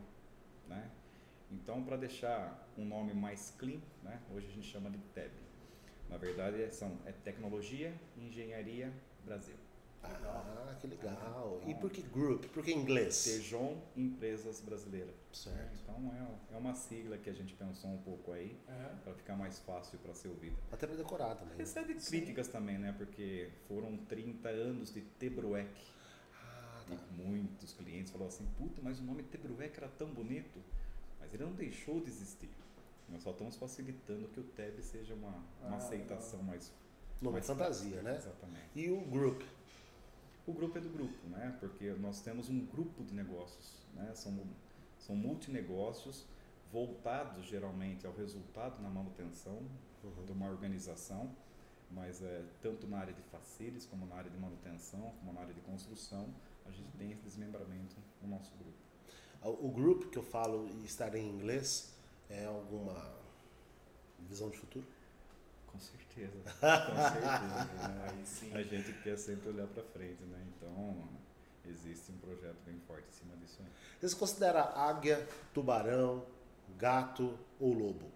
[0.69, 0.91] Né?
[1.51, 4.21] Então, para deixar um nome mais clean, né?
[4.33, 5.31] hoje a gente chama de TEB.
[6.09, 8.93] Na verdade, é- são, é Tecnologia e Engenharia
[9.25, 9.55] Brasil.
[10.03, 11.61] Ah, que legal.
[11.67, 12.47] E por que group?
[12.47, 13.23] Por que inglês?
[13.23, 15.15] Tejon Empresas Brasileiras.
[15.31, 15.75] Certo.
[15.83, 16.11] Então,
[16.51, 18.95] é, é uma sigla que a gente pensou um pouco aí, É.
[19.05, 20.57] para ficar mais fácil para ser ouvida.
[20.73, 21.51] Até para decorar também.
[21.53, 21.59] né?
[21.59, 22.95] Recebe críticas também, né?
[22.97, 25.69] Porque foram 30 anos de Tebruec.
[26.95, 27.05] E tá.
[27.25, 30.59] muitos clientes falaram assim, puta, mas o nome Tebruec era tão bonito.
[31.21, 32.51] Mas ele não deixou de existir.
[33.09, 35.29] Nós só estamos facilitando que o TEB seja uma,
[35.63, 36.73] uma Ah, aceitação mais...
[37.21, 38.17] Nome mais fantasia, né?
[38.17, 38.71] Exatamente.
[38.75, 39.43] E o group?
[40.47, 41.55] O grupo é do grupo, né?
[41.61, 44.11] Porque nós temos um grupo de negócios, né?
[44.15, 44.39] São,
[44.99, 46.25] são multinegócios
[46.73, 49.61] voltados geralmente ao resultado na manutenção
[50.03, 50.25] Uhum.
[50.25, 51.31] de uma organização,
[51.91, 55.53] mas é, tanto na área de facilities, como na área de manutenção, como na área
[55.53, 56.27] de construção,
[56.67, 58.79] a gente tem esse desmembramento no nosso grupo.
[59.65, 61.95] O group que eu falo e estar em inglês
[62.29, 62.95] é alguma
[64.29, 64.87] visão de futuro?
[65.67, 67.89] Com certeza, com certeza.
[67.89, 68.23] né?
[68.25, 68.53] Sim.
[68.55, 70.45] A gente quer sempre olhar para frente, né?
[70.57, 71.09] Então,
[71.65, 73.69] existe um projeto bem forte em cima disso aí.
[73.99, 76.25] Vocês consideram águia, tubarão,
[76.77, 78.11] gato ou lobo?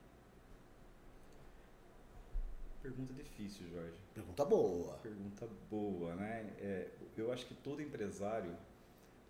[2.84, 3.96] Pergunta difícil, Jorge.
[4.12, 4.98] Pergunta boa.
[4.98, 6.54] Pergunta boa, né?
[6.58, 8.54] É, eu acho que todo empresário,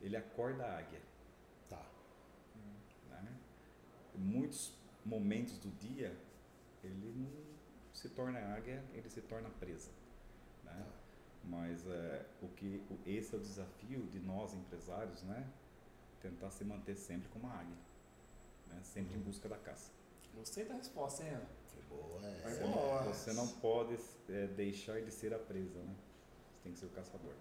[0.03, 1.01] ele acorda a águia,
[1.69, 1.81] Tá.
[3.11, 3.33] né?
[4.17, 4.73] Muitos
[5.05, 6.17] momentos do dia,
[6.83, 7.31] ele não
[7.93, 9.93] se torna águia, ele se torna presa,
[10.65, 10.85] né?
[11.45, 15.49] Mas é, o que, esse é o desafio de nós empresários, né?
[16.21, 17.77] Tentar se manter sempre como uma águia,
[18.67, 18.81] né?
[18.83, 19.93] Sempre em busca da caça.
[20.37, 21.31] Gostei da resposta, hein?
[21.31, 21.49] Ana?
[21.73, 22.51] Foi boa, é.
[22.51, 23.03] Você, boa.
[23.05, 25.95] não, você não pode é, deixar de ser a presa, né?
[26.57, 27.33] Você tem que ser o caçador.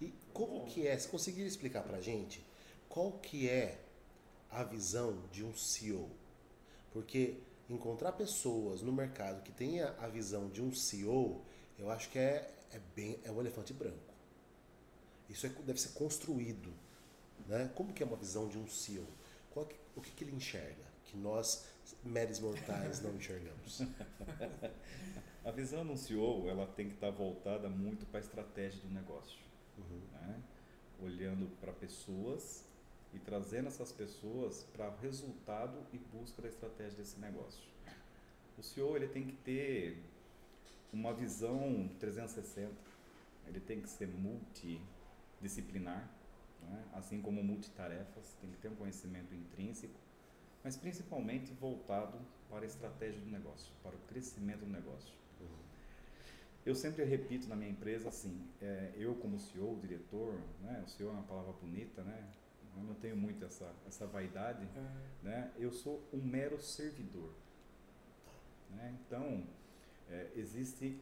[0.00, 2.44] E como que é, você conseguiria explicar pra gente
[2.88, 3.80] qual que é
[4.50, 6.08] a visão de um CEO?
[6.92, 11.44] Porque encontrar pessoas no mercado que tenha a visão de um CEO,
[11.78, 14.14] eu acho que é, é bem é um elefante branco.
[15.28, 16.72] Isso é- deve ser construído,
[17.46, 17.70] né?
[17.74, 19.06] Como que é uma visão de um CEO?
[19.50, 21.66] Qual que- o que, que ele enxerga que nós
[22.04, 23.82] meros mortais não enxergamos?
[25.44, 29.38] A visão do CEO, ela tem que estar voltada muito para a estratégia do negócio,
[29.78, 30.00] Uhum.
[30.12, 30.42] né?
[31.00, 32.64] Olhando para pessoas
[33.14, 37.62] e trazendo essas pessoas para o resultado e busca da estratégia desse negócio.
[38.58, 40.02] O CEO, ele tem que ter
[40.92, 42.72] uma visão 360.
[43.46, 46.10] Ele tem que ser multidisciplinar,
[46.62, 46.84] né?
[46.92, 49.94] assim como multitarefas, tem que ter um conhecimento intrínseco,
[50.68, 52.18] mas principalmente voltado
[52.50, 55.14] para a estratégia do negócio, para o crescimento do negócio.
[56.66, 61.08] Eu sempre repito na minha empresa assim, é, eu como CEO, diretor, né, o CEO
[61.08, 62.22] é uma palavra bonita, né?
[62.76, 64.68] Eu não tenho muito essa, essa vaidade,
[65.22, 65.50] né?
[65.56, 67.32] Eu sou um mero servidor.
[68.68, 68.94] Né?
[69.00, 69.44] Então,
[70.10, 71.00] é, existe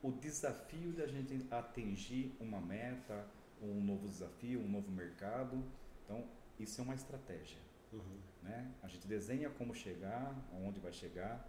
[0.00, 3.26] o desafio da gente atingir uma meta,
[3.60, 5.60] um novo desafio, um novo mercado.
[6.04, 6.24] Então,
[6.60, 7.67] isso é uma estratégia.
[7.92, 8.20] Uhum.
[8.42, 8.72] Né?
[8.82, 11.46] A gente desenha como chegar, aonde vai chegar.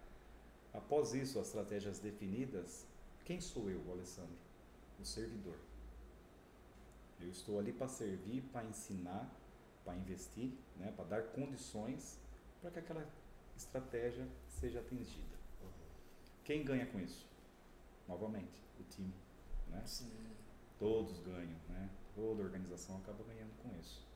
[0.72, 2.86] Após isso, as estratégias definidas,
[3.24, 4.36] quem sou eu, Alessandro?
[5.00, 5.58] O servidor.
[7.20, 9.30] Eu estou ali para servir, para ensinar,
[9.84, 10.92] para investir, né?
[10.96, 12.18] para dar condições
[12.60, 13.06] para que aquela
[13.56, 15.38] estratégia seja atingida.
[16.44, 17.26] Quem ganha com isso?
[18.08, 19.14] Novamente, o time.
[19.68, 19.82] Né?
[19.86, 20.10] Sim.
[20.78, 21.90] Todos ganham, né?
[22.14, 24.09] toda organização acaba ganhando com isso.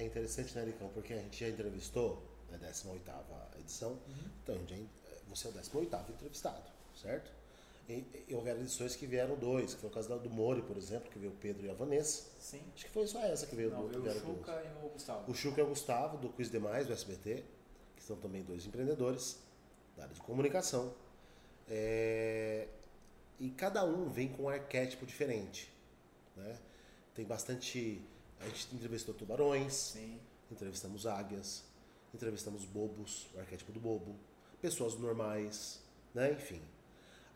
[0.00, 0.88] É interessante, né, Licão?
[0.94, 3.02] Porque a gente já entrevistou na 18
[3.60, 3.98] edição,
[4.42, 4.88] então a gente já, en-
[5.28, 6.62] você é o 18 entrevistado,
[7.00, 7.30] certo?
[7.88, 11.10] E, e houveram edições que vieram dois, que foi o caso do Mori, por exemplo,
[11.10, 12.24] que veio o Pedro e a Vanessa.
[12.38, 12.62] Sim.
[12.74, 14.20] Acho que foi só essa que veio Não, do, veio o.
[14.20, 15.30] Chuca e o Gustavo.
[15.30, 17.44] O Chuca e o Gustavo, do Quiz Demais, do SBT,
[17.96, 19.38] que são também dois empreendedores
[19.96, 20.94] da área de comunicação.
[21.68, 22.68] É,
[23.40, 25.72] E cada um vem com um arquétipo diferente.
[26.36, 26.56] Né?
[27.14, 28.00] Tem bastante
[28.40, 30.18] A gente entrevistou tubarões, Sim.
[30.50, 31.62] entrevistamos águias,
[32.14, 34.16] entrevistamos bobos, o arquétipo do bobo,
[34.60, 35.80] pessoas normais,
[36.14, 36.32] né?
[36.32, 36.62] Enfim.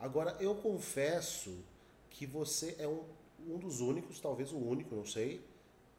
[0.00, 1.62] Agora, eu confesso
[2.10, 3.04] que você é um,
[3.46, 5.44] um dos únicos, talvez o único, não sei,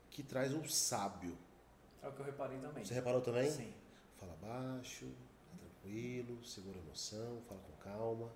[0.10, 1.38] que traz um sábio.
[2.02, 2.84] É o que eu reparei também.
[2.84, 3.50] Você reparou também?
[3.52, 3.74] Sim.
[4.18, 5.06] Fala baixo,
[5.60, 8.32] tranquilo, segura a emoção, fala com calma.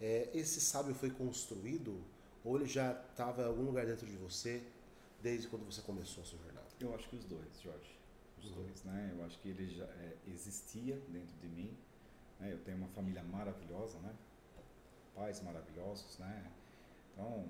[0.00, 1.98] É, esse sábio foi construído
[2.44, 4.62] ou ele já estava em algum lugar dentro de você
[5.24, 6.66] desde quando você começou a sua jornada?
[6.78, 7.98] Eu acho que os dois, Jorge.
[8.38, 8.62] Os Uhum.
[8.62, 9.14] dois, né?
[9.16, 11.74] Eu acho que ele já é, existia dentro de mim.
[12.38, 12.52] né?
[12.52, 14.14] Eu tenho uma família maravilhosa, né?
[15.14, 16.50] Pais maravilhosos, né?
[17.12, 17.48] Então,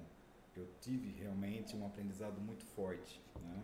[0.54, 3.62] eu tive realmente um aprendizado muito forte, né?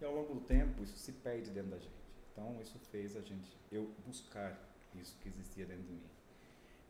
[0.00, 1.94] E ao longo do tempo, isso se perde dentro da gente.
[2.32, 4.58] Então, isso fez a gente, eu buscar
[4.94, 6.10] isso que existia dentro de mim.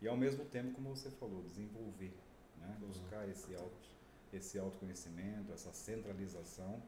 [0.00, 2.14] E ao mesmo tempo, como você falou, desenvolver,
[2.56, 2.76] né?
[2.80, 3.88] Buscar esse auto,
[4.32, 6.82] esse autoconhecimento, essa centralização,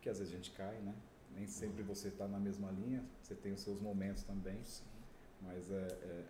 [0.00, 0.94] que às vezes a gente cai, né?
[1.34, 4.84] Nem sempre você está na mesma linha, você tem os seus momentos também, Sim.
[5.40, 6.24] mas é, é,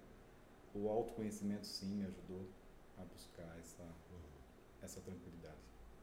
[0.74, 2.46] o autoconhecimento sim me ajudou
[2.98, 3.84] a buscar essa,
[4.80, 5.56] essa tranquilidade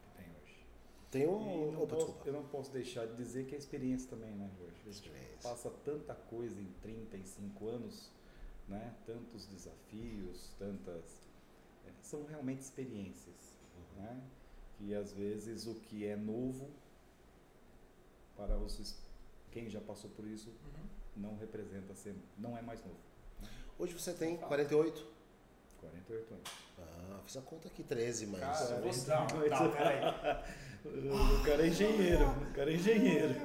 [0.04, 0.66] que tem hoje.
[1.12, 1.72] Tem um.
[1.72, 4.82] não posso- eu não posso deixar de dizer que é experiência também, né, Jorge?
[4.86, 8.12] A gente passa tanta coisa em 35 anos,
[8.68, 8.94] né?
[9.06, 11.30] Tantos desafios, tantas.
[11.88, 13.56] é, são realmente experiências,
[13.96, 14.22] né?
[14.80, 16.70] Que às vezes o que é novo
[18.38, 18.96] para os
[19.52, 20.88] quem já passou por isso Uhum.
[21.18, 22.96] não representa ser, não é mais novo.
[23.78, 25.06] Hoje você tem 48?
[25.82, 26.50] 48 anos.
[26.80, 28.40] Ah, fiz a conta aqui, 13, mas.
[28.40, 29.10] Cara, você...
[29.10, 30.00] Não, não, peraí.
[30.82, 33.36] O cara é engenheiro, o cara é engenheiro.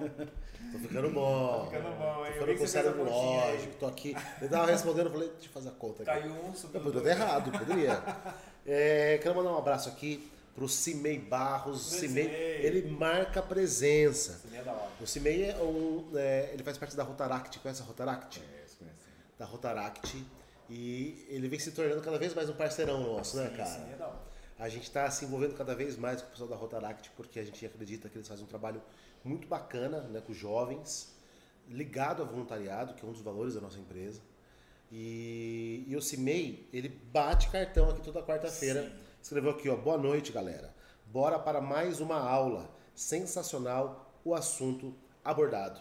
[0.70, 1.64] Tô ficando bom.
[1.64, 2.32] Tá ficando bom, hein?
[2.32, 4.14] Tô ficando com cérebro lógico, tô aqui.
[4.40, 6.12] Eu tava respondendo, eu falei, deixa eu fazer a conta aqui.
[6.12, 8.02] Caiu um, subiu Eu poderia errado, poderia.
[8.66, 11.82] É, quero mandar um abraço aqui pro Cimei Barros.
[11.82, 14.32] Cimei, ele marca presença.
[14.32, 14.90] Esse nem é da hora.
[15.00, 16.10] O Cimei é um.
[16.14, 17.58] é, ele faz parte da Rotaract.
[17.58, 18.40] Conhece a Rotaract?
[18.40, 18.98] Conheço, conheço.
[19.38, 20.24] Da Rotaract.
[20.70, 23.78] E ele vem se tornando cada vez mais um parceirão nosso, né, Sim, cara?
[23.80, 24.34] nem é da hora.
[24.58, 27.44] A gente está se envolvendo cada vez mais com o pessoal da Rotaract, porque a
[27.44, 28.80] gente acredita que eles fazem um trabalho
[29.22, 31.12] muito bacana né, com jovens,
[31.68, 34.20] ligado ao voluntariado, que é um dos valores da nossa empresa.
[34.92, 38.92] E, e o Cimei, ele bate cartão aqui toda quarta-feira.
[39.24, 40.74] Escreveu aqui, ó, boa noite, galera.
[41.06, 42.70] Bora para mais uma aula.
[42.94, 45.80] Sensacional o assunto abordado.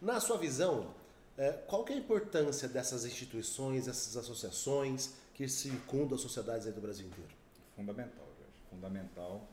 [0.00, 0.94] Na sua visão,
[1.36, 6.72] eh, qual que é a importância dessas instituições, dessas associações que circundam as sociedades aí
[6.72, 7.32] do Brasil inteiro?
[7.74, 8.60] Fundamental, Jorge.
[8.70, 9.44] Fundamental.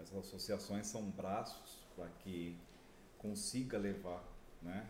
[0.00, 2.58] Essas associações são braços para que
[3.18, 4.24] consiga levar,
[4.62, 4.88] né?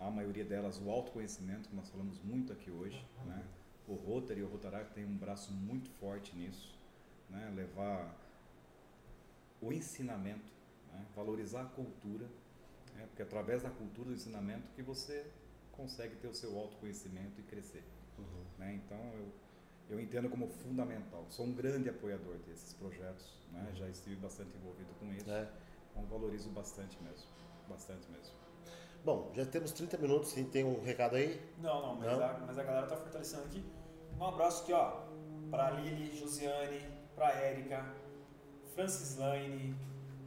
[0.00, 3.40] A maioria delas o autoconhecimento, que nós falamos muito aqui hoje, né?
[3.88, 6.71] O Rotary e o Rotaract tem um braço muito forte nisso,
[7.32, 7.52] né?
[7.56, 8.14] Levar
[9.60, 10.52] o ensinamento,
[10.92, 11.04] né?
[11.16, 12.26] valorizar a cultura,
[12.94, 13.04] né?
[13.06, 15.26] porque através da cultura do ensinamento que você
[15.72, 17.82] consegue ter o seu autoconhecimento e crescer.
[18.58, 18.74] né?
[18.74, 19.28] Então eu,
[19.90, 21.24] eu entendo como fundamental.
[21.30, 23.70] Sou um grande apoiador desses projetos, né?
[23.74, 25.48] já estive bastante envolvido com isso, né?
[25.90, 27.28] então valorizo bastante mesmo,
[27.68, 28.34] bastante mesmo.
[29.04, 31.40] Bom, já temos 30 minutos, tem- tem um recado aí?
[31.58, 32.24] Não, não, mas, Não?
[32.24, 33.64] A, mas a galera tá fortalecendo aqui.
[34.16, 35.02] Um abraço aqui, ó,
[35.50, 36.80] pra Lili, Josiane,
[37.22, 37.86] pra Érica,
[38.74, 39.76] Francis Lane,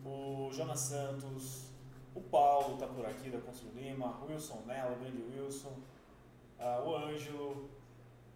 [0.06, 1.66] o Jonas Santos,
[2.16, 5.74] o Paulo tá por aqui da Constru Lima, Wilson Mello, o grande Wilson,
[6.58, 7.70] ah, o Ângelo.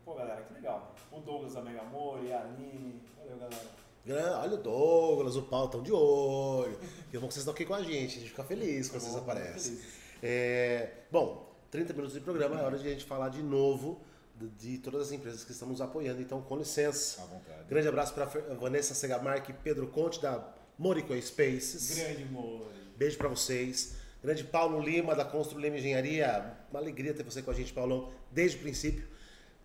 [0.04, 0.94] Pô, galera, que legal.
[1.10, 3.02] O Douglas da Mega Amor e a Aline.
[3.18, 4.40] Valeu, galera.
[4.42, 6.78] Olha o Douglas, o Paulo estão de olho.
[7.10, 9.16] Que bom que vocês estão aqui com a gente, a gente fica feliz quando vocês
[9.16, 9.80] Bom, aparecem.
[10.22, 14.02] É, bom, 30 minutos de programa, é hora de a gente falar de novo
[14.58, 17.22] de, todas as empresas que estamos apoiando, então com licença.
[17.22, 17.64] À vontade.
[17.68, 18.26] Grande abraço para
[18.56, 20.48] Vanessa Segamarque e Pedro Conte da
[20.78, 21.98] Morico Spaces.
[21.98, 22.80] Grande Mori.
[22.98, 23.96] Beijo para vocês.
[24.22, 26.54] Grande Paulo Lima da Constru Lima Engenharia.
[26.72, 29.08] Uma alegria ter você com a gente, Paulão, desde o princípio.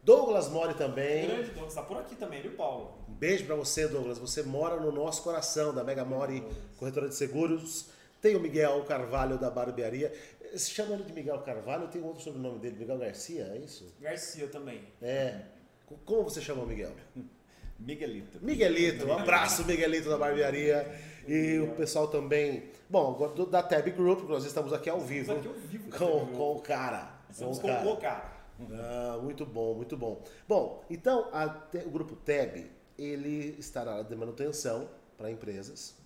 [0.05, 1.27] Douglas Mori também.
[1.27, 2.99] Grande Douglas, tá por aqui também, viu, Paulo?
[3.09, 4.19] Um beijo para você, Douglas.
[4.19, 6.45] Você mora no nosso coração, da Mega Mori
[6.79, 7.87] Corretora de Seguros.
[8.21, 10.13] Tem o Miguel Carvalho da Barbearia.
[10.57, 13.93] Se chama ele de Miguel Carvalho, tem outro sobrenome dele, Miguel Garcia, é isso?
[14.01, 14.83] Garcia também.
[15.03, 15.41] É.
[15.87, 16.93] Co- Como você chama o Miguel?
[17.79, 18.39] Miguelito.
[18.41, 20.87] Miguelito, um abraço, Miguelito da Barbearia.
[21.27, 22.65] E o pessoal também.
[22.89, 25.33] Bom, agora do- da Tab Group, que nós estamos aqui ao vivo.
[25.33, 27.11] Estamos aqui ao vivo com com, Tab o cara.
[27.31, 27.89] Estamos com cara.
[27.89, 28.33] o cara.
[28.73, 30.23] Ah, muito bom, muito bom.
[30.47, 31.47] Bom, então a
[31.85, 33.57] o grupo TEB ele
[33.93, 34.89] área de manutenção
[35.19, 35.97] para empresas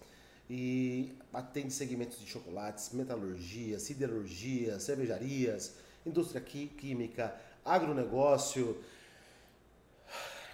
[0.50, 5.74] e atende segmentos de chocolates, metalurgia, siderurgia, cervejarias,
[6.06, 8.82] indústria química, agronegócio.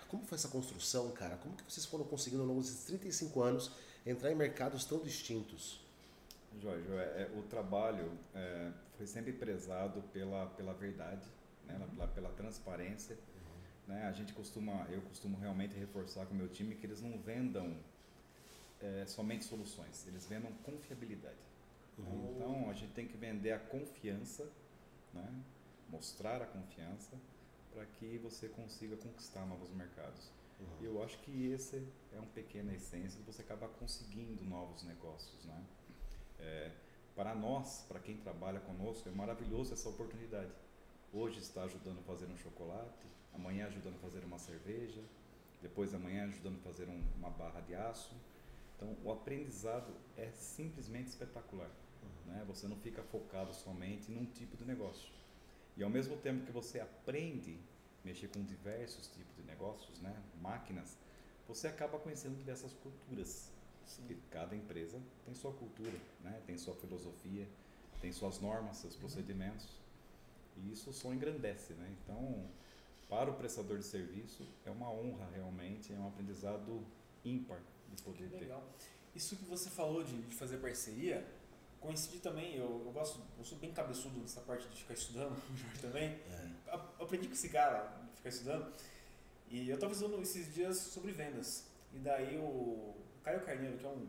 [0.09, 1.37] Como foi essa construção, cara?
[1.37, 3.70] Como que vocês foram conseguindo ao longo desses 35 anos
[4.04, 5.80] entrar em mercados tão distintos?
[6.61, 11.26] Jorge, é, é, o trabalho é, foi sempre prezado pela, pela verdade,
[11.66, 13.16] né, pela, pela transparência.
[13.16, 13.94] Uhum.
[13.94, 14.07] Né?
[14.07, 17.76] A gente costuma, eu costumo realmente reforçar com o meu time que eles não vendam
[18.80, 21.37] é, somente soluções, eles vendam confiabilidade.
[21.98, 22.10] Né?
[22.10, 22.34] Uhum.
[22.37, 24.48] Então a gente tem que vender a confiança,
[25.12, 25.42] né?
[25.88, 27.16] mostrar a confiança
[27.72, 30.30] para que você consiga conquistar novos mercados.
[30.60, 30.87] Uhum.
[30.87, 35.64] Eu acho que esse é uma pequena essência de você acabar conseguindo novos negócios, né?
[36.38, 36.70] É,
[37.14, 40.52] para nós, para quem trabalha conosco, é maravilhoso essa oportunidade.
[41.12, 45.00] Hoje está ajudando a fazer um chocolate, amanhã ajudando a fazer uma cerveja,
[45.62, 48.14] depois amanhã ajudando a fazer um, uma barra de aço.
[48.76, 51.70] Então, o aprendizado é simplesmente espetacular.
[52.02, 52.32] Uhum.
[52.32, 52.44] Né?
[52.46, 55.08] Você não fica focado somente num tipo de negócio.
[55.76, 57.58] E ao mesmo tempo que você aprende
[58.02, 60.14] a mexer com diversos tipos de negócios, né?
[60.40, 60.96] máquinas,
[61.46, 63.52] você acaba conhecendo diversas culturas.
[63.87, 64.18] Sim.
[64.30, 66.40] cada empresa tem sua cultura, né?
[66.46, 67.46] tem sua filosofia,
[68.00, 69.00] tem suas normas, seus uhum.
[69.00, 69.78] procedimentos.
[70.56, 71.74] E isso só engrandece.
[71.74, 71.94] Né?
[72.02, 72.48] Então,
[73.08, 76.82] para o prestador de serviço, é uma honra realmente, é um aprendizado
[77.24, 77.60] ímpar
[77.92, 78.62] de poder que legal.
[78.79, 79.18] ter.
[79.18, 81.25] Isso que você falou de, de fazer parceria,
[81.81, 85.57] coincidi também, eu, eu gosto, eu sou bem cabeçudo nessa parte de ficar estudando, o
[85.57, 86.09] Jorge também.
[86.09, 86.51] É.
[87.01, 88.73] Aprendi com esse cara, ficar estudando.
[89.51, 91.66] E eu estava estudando esses dias sobre vendas.
[91.92, 94.07] E daí o Caio Carneiro, que é um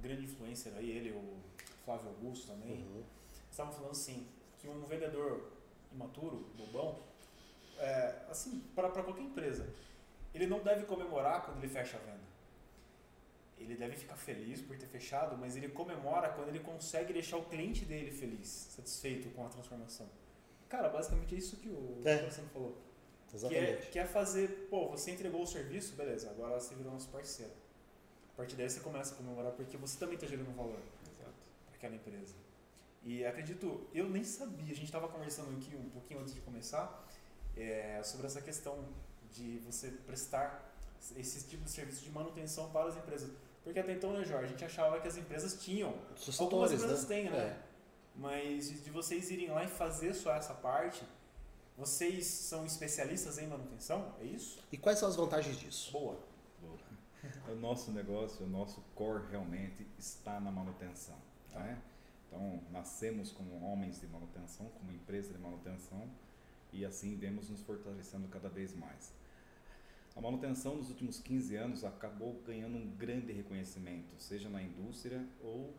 [0.00, 1.36] grande influencer aí, ele, o
[1.84, 3.02] Flávio Augusto também, uhum.
[3.50, 4.26] estavam falando assim,
[4.58, 5.52] que um vendedor
[5.92, 7.02] imaturo, bobão,
[7.78, 9.68] é, assim, para qualquer empresa,
[10.34, 12.25] ele não deve comemorar quando ele fecha a venda.
[13.58, 17.44] Ele deve ficar feliz por ter fechado, mas ele comemora quando ele consegue deixar o
[17.44, 20.08] cliente dele feliz, satisfeito com a transformação.
[20.68, 22.30] Cara, basicamente é isso que o é.
[22.52, 22.76] falou.
[23.32, 23.64] Exatamente.
[23.64, 27.08] Que é, que é fazer, pô, você entregou o serviço, beleza, agora você virou nosso
[27.08, 27.52] parceiro.
[28.34, 30.78] A partir daí você começa a comemorar porque você também está gerando valor
[31.16, 32.34] para aquela empresa.
[33.02, 37.06] E acredito, eu nem sabia, a gente estava conversando aqui um pouquinho antes de começar,
[37.56, 38.84] é, sobre essa questão
[39.32, 40.74] de você prestar
[41.16, 43.30] esses tipos de serviços de manutenção para as empresas.
[43.66, 45.92] Porque até então, né, Jorge, a gente achava que as empresas tinham.
[46.38, 47.08] Algumas empresas né?
[47.08, 47.36] têm, né?
[47.36, 47.62] É.
[48.14, 51.02] Mas de vocês irem lá e fazer só essa parte,
[51.76, 54.14] vocês são especialistas em manutenção?
[54.20, 54.60] É isso?
[54.70, 55.90] E quais são as vantagens disso?
[55.90, 56.16] Boa.
[56.60, 56.78] Boa.
[57.52, 61.16] o nosso negócio, o nosso core realmente está na manutenção.
[61.52, 61.76] Tá?
[62.28, 66.08] Então, nascemos como homens de manutenção, como empresa de manutenção,
[66.72, 69.12] e assim vemos nos fortalecendo cada vez mais.
[70.16, 75.74] A manutenção nos últimos 15 anos acabou ganhando um grande reconhecimento, seja na indústria ou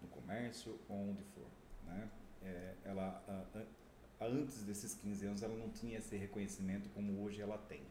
[0.00, 1.46] no comércio, onde for.
[1.84, 2.10] Né?
[2.42, 7.42] É, ela, a, a, antes desses 15 anos ela não tinha esse reconhecimento como hoje
[7.42, 7.82] ela tem.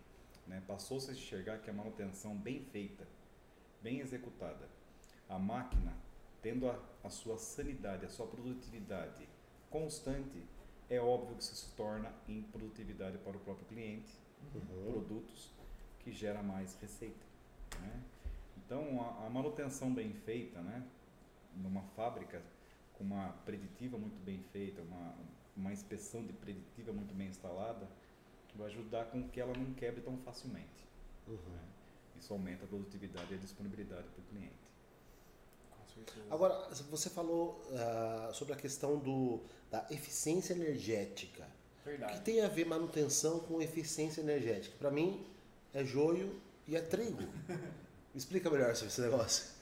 [0.48, 0.64] Né?
[0.68, 3.08] Passou-se a enxergar que a manutenção bem feita,
[3.84, 4.68] bem executada,
[5.30, 5.94] a máquina
[6.42, 9.30] tendo a, a sua sanidade, a sua produtividade
[9.70, 10.44] constante,
[10.90, 14.23] é óbvio que isso se torna em produtividade para o próprio cliente,
[14.56, 14.92] uhum.
[14.92, 15.52] produtos
[16.00, 17.26] que gera mais receita.
[17.80, 18.02] Né?
[18.58, 20.84] Então a, a, manutenção bem feita, né?
[21.56, 22.42] numa fábrica
[22.94, 25.16] com uma preditiva muito bem feita, uma,
[25.56, 27.88] uma inspeção de preditiva muito bem instalada,
[28.56, 30.88] vai ajudar com que ela não quebre tão facilmente.
[31.28, 31.36] Uhum.
[31.36, 31.60] Né?
[32.20, 34.64] Isso aumenta a produtividade e a disponibilidade para o cliente.
[36.30, 41.48] Agora, você falou uh, sobre a questão do, da eficiência energética.
[41.86, 42.14] Verdade.
[42.14, 44.76] O que tem a ver manutenção com eficiência energética?
[44.78, 45.26] Para mim,
[45.74, 47.24] é joio e é trigo.
[48.16, 49.54] explica melhor esse negócio.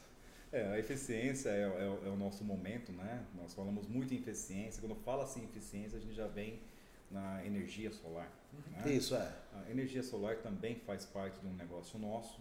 [0.52, 3.26] É, a eficiência é, é, é, o nosso momento, né?
[3.36, 4.82] Nós falamos muito em eficiência.
[4.82, 6.60] Quando fala assim em eficiência, a gente já vem
[7.10, 8.30] na energia solar.
[8.72, 8.92] Né?
[8.92, 9.34] Isso é.
[9.54, 12.40] A energia solar também faz parte de um negócio nosso,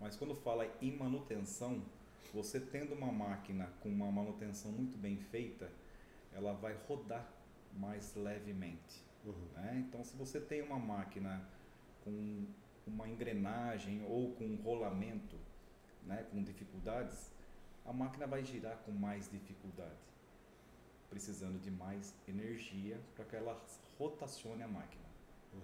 [0.00, 1.82] mas quando fala em manutenção,
[2.34, 5.70] você tendo uma máquina com uma manutenção muito bem feita,
[6.32, 7.28] ela vai rodar
[7.74, 9.02] mais levemente.
[9.24, 9.48] Uhum.
[9.54, 9.84] Né?
[9.86, 11.46] Então, se você tem uma máquina
[12.04, 12.46] com
[12.86, 15.36] uma engrenagem ou com um rolamento,
[16.04, 17.30] né, com dificuldades,
[17.84, 20.00] a máquina vai girar com mais dificuldade,
[21.08, 23.60] precisando de mais energia para que ela
[23.98, 25.04] rotacione a máquina.
[25.52, 25.60] Uhum.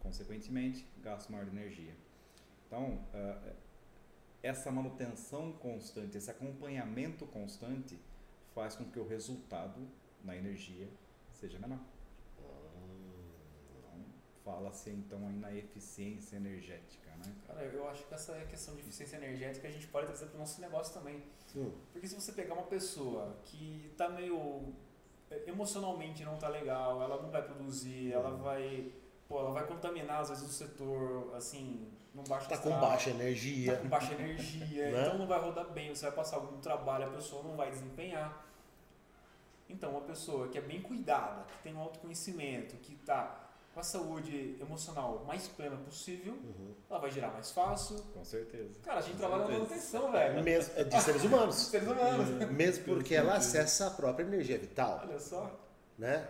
[0.00, 1.94] Consequentemente, gasta maior energia.
[2.66, 3.56] Então, uh,
[4.42, 7.98] essa manutenção constante, esse acompanhamento constante,
[8.54, 9.88] faz com que o resultado
[10.24, 10.88] na energia
[11.32, 11.80] seja menor.
[14.50, 17.32] Fala-se então aí na eficiência energética, né?
[17.46, 20.38] Cara, eu acho que essa questão de eficiência energética a gente pode trazer para o
[20.40, 21.22] nosso negócio também.
[21.46, 21.72] Sim.
[21.92, 24.74] Porque se você pegar uma pessoa que está meio
[25.30, 28.92] é, emocionalmente não está legal, ela não vai produzir, ela vai,
[29.28, 33.76] pô, ela vai contaminar às vezes o setor, assim, não baixa Tá com baixa energia.
[33.76, 35.02] tá com baixa energia, Né?
[35.02, 38.46] então não vai rodar bem, você vai passar algum trabalho, a pessoa não vai desempenhar.
[39.68, 43.82] Então, uma pessoa que é bem cuidada, que tem um autoconhecimento, que está com a
[43.82, 46.74] saúde emocional mais plena possível, Uhum.
[46.88, 47.96] ela vai girar mais fácil.
[48.14, 48.80] Com certeza.
[48.82, 49.68] Cara, a gente Com trabalha na certeza.
[49.70, 50.42] manutenção, velho.
[50.42, 51.54] Mesmo, é de seres humanos.
[51.70, 52.50] Seres humanos.
[52.50, 55.00] Mesmo porque ela acessa a própria energia vital.
[55.04, 55.60] Olha só.
[55.96, 56.28] né?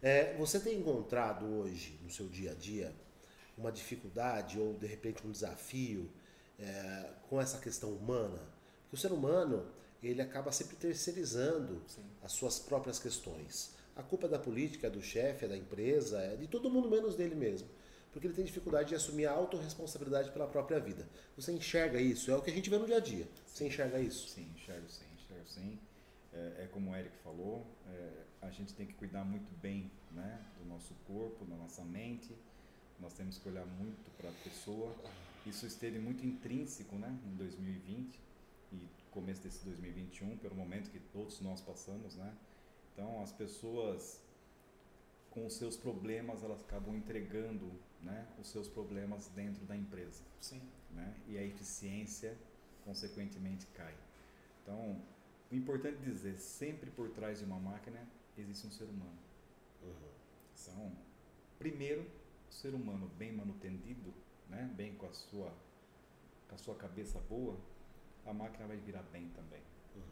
[0.00, 2.94] É, você tem encontrado hoje, no seu dia a dia,
[3.56, 6.08] uma dificuldade ou de repente um desafio
[6.58, 8.38] é, com essa questão humana?
[8.82, 9.66] Porque o ser humano,
[10.02, 12.04] ele acaba sempre terceirizando Sim.
[12.22, 13.76] as suas próprias questões.
[13.98, 16.88] A culpa é da política, é do chefe, é da empresa, é de todo mundo
[16.88, 17.68] menos dele mesmo.
[18.12, 21.04] Porque ele tem dificuldade de assumir a autorresponsabilidade pela própria vida.
[21.36, 22.30] Você enxerga isso?
[22.30, 23.26] É o que a gente vê no dia a dia.
[23.44, 24.28] Você enxerga isso?
[24.28, 25.78] Sim, enxergo sim, enxergo sim.
[26.32, 30.40] É, é como o Eric falou, é, a gente tem que cuidar muito bem né,
[30.60, 32.32] do nosso corpo, da nossa mente.
[33.00, 34.94] Nós temos que olhar muito para a pessoa.
[35.44, 38.16] Isso esteve muito intrínseco né, em 2020
[38.72, 42.14] e começo desse 2021, pelo momento que todos nós passamos.
[42.14, 42.32] Né?
[42.98, 44.20] Então, as pessoas
[45.30, 47.70] com os seus problemas, elas acabam entregando
[48.02, 50.60] né, os seus problemas dentro da empresa Sim.
[50.90, 51.14] né?
[51.28, 52.36] e a eficiência,
[52.84, 53.94] consequentemente, cai.
[54.64, 55.00] Então,
[55.48, 58.04] o importante dizer, sempre por trás de uma máquina
[58.36, 59.18] existe um ser humano.
[60.60, 60.90] Então,
[61.56, 62.04] primeiro,
[62.50, 64.12] o ser humano bem manutendido,
[64.50, 64.68] né?
[64.76, 65.54] bem com a sua,
[66.48, 67.56] com a sua cabeça boa,
[68.26, 69.62] a máquina vai virar bem também.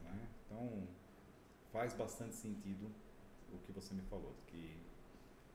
[0.05, 0.29] Né?
[0.47, 0.87] Então,
[1.77, 2.91] faz bastante sentido
[3.53, 4.77] o que você me falou, que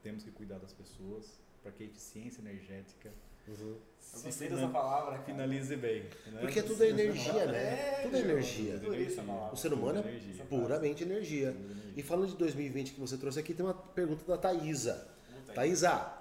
[0.04, 3.12] temos que cuidar das pessoas para que a eficiência energética
[3.48, 3.56] Uhum.
[3.72, 5.12] Eu se gostei fina- dessa palavra.
[5.14, 5.24] cara.
[5.24, 6.04] finalize bem.
[6.28, 6.42] né?
[6.42, 7.58] Porque tudo é energia, né?
[7.58, 8.78] É, Tudo é energia.
[8.80, 9.54] Por isso a palavra.
[9.54, 10.46] O ser humano é Energia.
[10.46, 11.52] puramente energia.
[11.52, 11.94] Tudo energia.
[11.98, 15.08] E falando de 2020 que você trouxe aqui, tem uma pergunta da Thaisa.
[15.56, 16.14] Thaisa,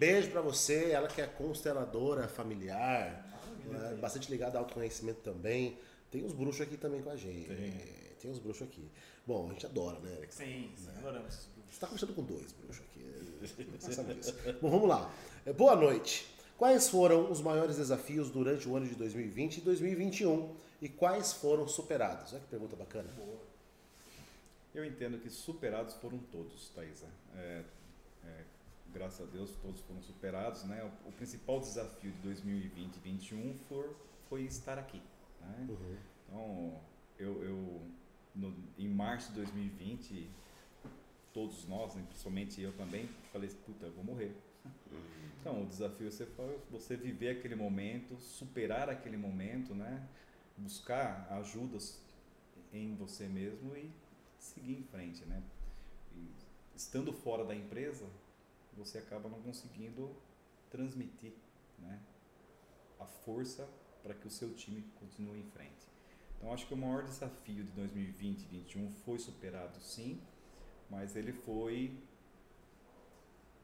[0.00, 3.24] beijo pra você, ela que é consteladora familiar,
[3.68, 5.78] Maravilha, né, bastante ligada ao autoconhecimento também.
[6.10, 7.46] Tem uns bruxos aqui também com a gente.
[7.46, 7.72] Tem.
[8.20, 8.90] Tem uns bruxos aqui.
[9.28, 10.34] Bom, a gente adora, né, Eric?
[10.34, 11.74] Sim, sim, adoramos esses grupos.
[11.74, 13.76] Você tá conversando com dois bruxos aqui.
[13.78, 14.34] Você sabe disso.
[14.62, 15.12] Bom, vamos lá.
[15.44, 16.34] É, Boa noite.
[16.56, 21.68] Quais foram os maiores desafios durante o ano de 2020 e 2021 e quais foram
[21.68, 22.32] superados?
[22.32, 23.12] Olha que pergunta bacana.
[23.18, 23.42] Boa.
[24.74, 27.08] Eu entendo que superados foram todos, Thaisa.
[27.36, 27.64] É,
[28.24, 28.44] é,
[28.94, 30.64] graças a Deus todos foram superados.
[30.64, 30.90] Né?
[31.04, 33.94] O, o principal desafio de 2020 e 2021 for,
[34.30, 35.02] foi estar aqui.
[35.42, 35.66] Né?
[35.68, 35.96] Uhum.
[36.26, 36.80] Então,
[37.18, 37.97] eu, eu
[38.38, 40.30] no- em março de 2020,
[41.32, 44.34] todos nós, né, principalmente eu também, falei, puta, eu vou morrer.
[45.40, 50.06] Então, o desafio foi você viver aquele momento, superar aquele momento, né?
[50.56, 52.02] Buscar ajudas
[52.72, 53.90] em você mesmo e
[54.38, 55.42] seguir em frente, né?
[56.14, 56.28] E
[56.74, 58.04] estando fora da empresa,
[58.76, 60.14] você acaba não conseguindo
[60.70, 61.32] transmitir,
[61.78, 62.00] né?
[62.98, 63.68] A força
[64.02, 65.87] para que o seu time continue em frente.
[66.38, 70.20] Então, acho que o maior desafio de 2020 e 2021 foi superado, sim,
[70.88, 71.92] mas ele foi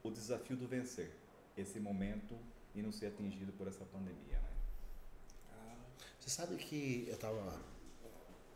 [0.03, 1.11] o desafio do vencer
[1.57, 2.37] esse momento
[2.75, 4.49] e não ser atingido por essa pandemia, né?
[5.49, 5.77] Cara,
[6.19, 7.59] Você sabe que eu estava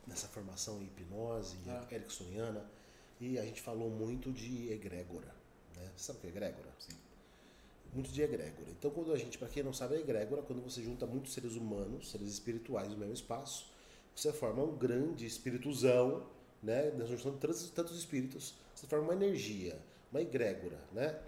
[0.05, 1.87] nessa formação em hipnose, Ah.
[1.89, 2.69] ericksoniana,
[3.21, 5.33] e a gente falou muito de egrégora.
[5.75, 5.91] Né?
[5.95, 6.69] Você sabe o que é egrégora?
[6.77, 6.97] Sim.
[7.93, 8.69] Muito de egrégora.
[8.69, 11.55] Então, quando a gente, para quem não sabe, a egrégora, quando você junta muitos seres
[11.55, 13.71] humanos, seres espirituais no mesmo espaço,
[14.15, 16.25] você forma um grande espirituzão,
[16.61, 16.91] né?
[16.91, 19.79] Na junção de tantos, espíritos, você forma uma energia,
[20.11, 21.19] uma egrégora, né?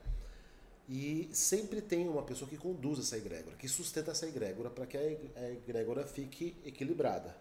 [0.89, 4.97] E sempre tem uma pessoa que conduz essa egrégora, que sustenta essa egrégora para que
[4.97, 7.35] a eg- a egrégora fique equilibrada.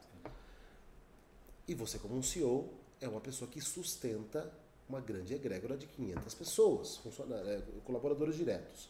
[1.66, 2.68] E você, como um CEO,
[3.00, 4.52] é uma pessoa que sustenta
[4.88, 7.00] uma grande egrégora de 500 pessoas,
[7.46, 8.88] é, colaboradores diretos.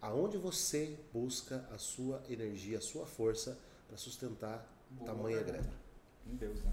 [0.00, 5.58] Aonde você busca a sua energia, a sua força para sustentar Boa tamanha pergunta.
[5.58, 5.78] egrégora?
[6.26, 6.72] Em Deus, né?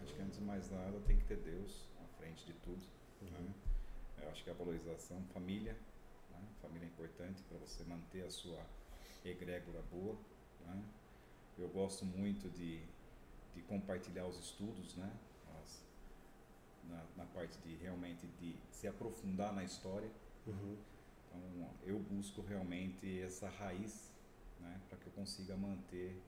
[0.00, 2.82] Acho que antes de mais nada tem que ter Deus à frente de tudo.
[3.22, 3.52] Né?
[4.22, 5.72] Eu acho que a valorização, família,
[6.30, 6.42] né?
[6.62, 8.64] família é importante para você manter a sua
[9.24, 10.16] egrégora boa.
[10.66, 10.82] Né?
[11.58, 12.82] Eu gosto muito de,
[13.54, 15.12] de compartilhar os estudos, né?
[15.62, 15.84] As-
[16.88, 20.10] na, na parte de realmente de se aprofundar na história.
[20.46, 20.76] Uhum.
[21.28, 24.10] Então, eu busco realmente essa raiz,
[24.58, 26.20] né, para que eu consiga manter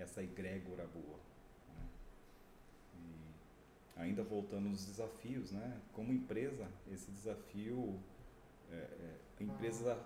[0.00, 1.18] essa egrégora boa.
[1.74, 1.88] né.
[3.96, 8.00] E ainda voltando nos desafios, né, como empresa, esse desafio,
[8.70, 9.96] é, é, a empresa,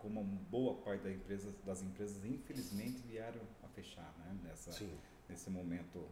[0.00, 4.96] como uma boa parte da empresa, das empresas, infelizmente vieram a fechar, né, nessa, Sim.
[5.28, 6.08] nesse momento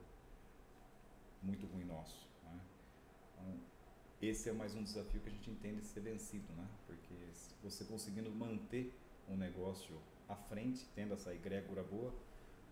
[1.43, 2.29] muito ruim nosso.
[2.45, 2.61] Né?
[3.33, 3.61] Então,
[4.21, 6.67] esse é mais um desafio que a gente entende ser vencido, né?
[6.87, 7.15] Porque
[7.63, 8.93] você conseguindo manter
[9.29, 12.13] um negócio à frente, tendo essa egrégora boa,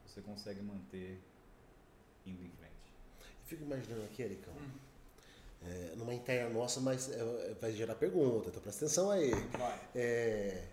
[0.08, 1.18] você consegue manter
[2.26, 2.74] indo em frente.
[3.46, 4.70] Fico imaginando aqui, Ericão, Hum.
[5.66, 9.30] é, numa interna nossa, mas é, vai gerar pergunta, então presta atenção aí.
[9.56, 9.88] Vai.
[9.94, 10.64] É,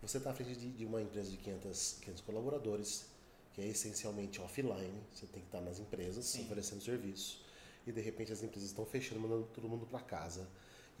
[0.00, 3.06] você está à frente de, de uma empresa de 500, 500 colaboradores,
[3.54, 6.44] que é essencialmente offline, você tem que estar nas empresas Sim.
[6.44, 7.40] oferecendo serviço,
[7.86, 10.48] e de repente as empresas estão fechando, mandando todo mundo para casa.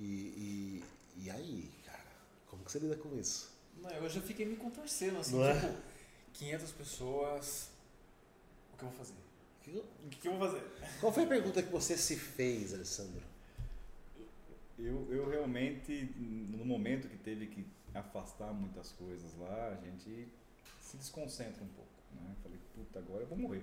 [0.00, 0.84] E, e,
[1.24, 2.02] e aí, cara,
[2.48, 3.50] como que você lida com isso?
[3.80, 5.54] Não, eu já fiquei me contorcendo, assim, Não é?
[5.58, 5.74] tipo,
[6.34, 7.70] 500 pessoas,
[8.72, 9.14] o que eu vou fazer?
[9.62, 10.62] Que- O que eu vou fazer?
[11.00, 13.22] Qual foi a pergunta que você se fez, Alessandro?
[14.78, 17.64] Eu, eu realmente, no momento que teve que
[17.94, 20.26] afastar muitas coisas lá, a gente
[20.80, 21.90] se desconcentra um pouco.
[22.14, 22.34] Né?
[22.42, 23.62] Falei, puta, agora eu vou morrer.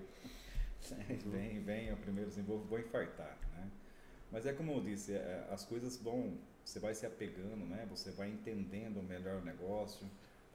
[1.26, 3.38] vem, vem, o primeiro assim, vou, vou infartar.
[3.55, 3.70] Né?
[4.32, 7.86] Mas é como eu disse, é, as coisas vão, você vai se apegando, né?
[7.89, 10.07] você vai entendendo melhor o negócio,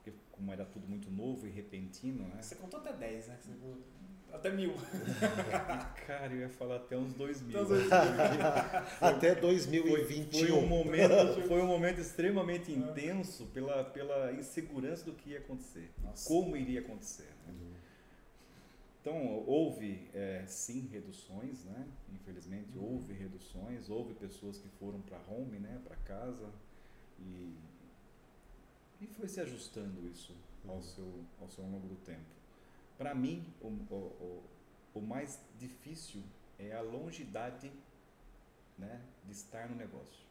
[0.05, 2.41] porque como era tudo muito novo e repentino, né?
[2.41, 3.39] Você contou até 10, né?
[4.31, 4.73] Até mil.
[6.05, 7.57] Cara, eu ia falar até uns dois mil.
[7.57, 7.89] Até dois mil.
[9.01, 10.47] Até Foi, 2021.
[10.47, 15.89] foi um momento, foi um momento extremamente intenso pela, pela insegurança do que ia acontecer,
[16.03, 16.27] Nossa.
[16.27, 17.29] como iria acontecer.
[17.47, 17.53] né?
[19.01, 21.87] Então houve é, sim reduções, né?
[22.13, 22.93] Infelizmente Uhum.
[22.93, 25.79] houve reduções, houve pessoas que foram para home, né?
[25.83, 26.49] Para casa
[27.19, 27.53] e
[29.17, 30.35] foi se ajustando isso
[30.67, 30.81] ao Uhum.
[30.81, 32.25] seu ao seu longo do tempo.
[32.97, 34.43] Para mim o, o, o,
[34.95, 36.23] o mais difícil
[36.57, 37.71] é a longidade
[38.77, 40.25] né, de estar no negócio.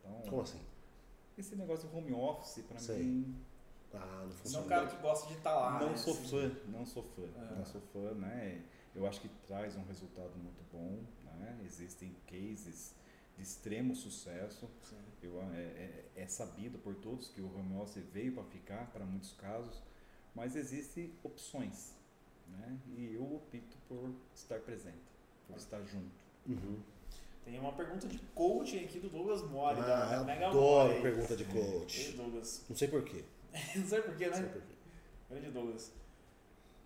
[0.00, 0.60] Então, Como assim?
[1.38, 3.34] esse negócio de home office, para mim,
[3.94, 4.64] Ah, não Você é funciona.
[4.64, 5.80] um cara que gosta de estar lá.
[5.80, 5.96] não né?
[5.96, 7.54] sou Assim, fã, não sou fã, Ah.
[7.56, 8.62] não sou fã, né?
[8.94, 11.60] Eu acho que traz um resultado muito bom, né?
[11.64, 12.94] Existem cases
[13.40, 14.68] de extremo sucesso.
[14.82, 14.96] sim.
[15.22, 19.04] Eu, é, é- é sabido por todos que o home office veio para ficar, para
[19.04, 19.82] muitos casos,
[20.34, 21.94] mas existem opções,
[22.48, 22.78] né?
[22.96, 24.96] E eu opto por estar presente,
[25.46, 26.10] por estar junto.
[26.46, 26.80] Uhum.
[27.44, 31.02] Tem uma pergunta de coaching aqui do Douglas Mori, Ah, da Mega adoro Mori.
[31.02, 32.12] pergunta de Ei, coach.
[32.12, 32.64] Douglas.
[32.68, 33.24] Não sei porquê.
[33.76, 34.48] Não sei porquê, Não sei né?
[34.52, 34.74] porquê.
[35.30, 35.92] Grande Douglas.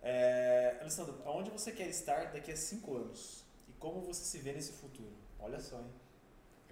[0.01, 3.43] É, Alessandro, aonde você quer estar daqui a cinco anos?
[3.67, 5.11] E como você se vê nesse futuro?
[5.39, 5.85] Olha só, hein?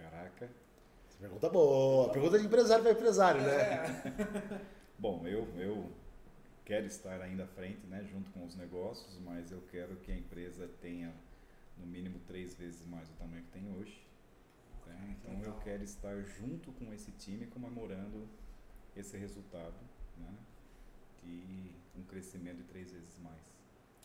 [0.09, 0.45] Caraca.
[1.07, 2.11] Essa Pergunta boa.
[2.11, 3.51] Pergunta de empresário para empresário, né?
[3.55, 4.65] É.
[4.99, 5.91] Bom, eu, eu
[6.65, 10.15] quero estar ainda à frente, né, junto com os negócios, mas eu quero que a
[10.15, 11.13] empresa tenha
[11.77, 14.05] no mínimo três vezes mais o tamanho que tem hoje.
[14.85, 15.15] né?
[15.19, 15.59] Então eu Legal.
[15.63, 18.27] quero estar junto com esse time comemorando
[18.95, 19.73] esse resultado,
[20.17, 20.33] né,
[21.23, 23.41] de um crescimento de três vezes mais.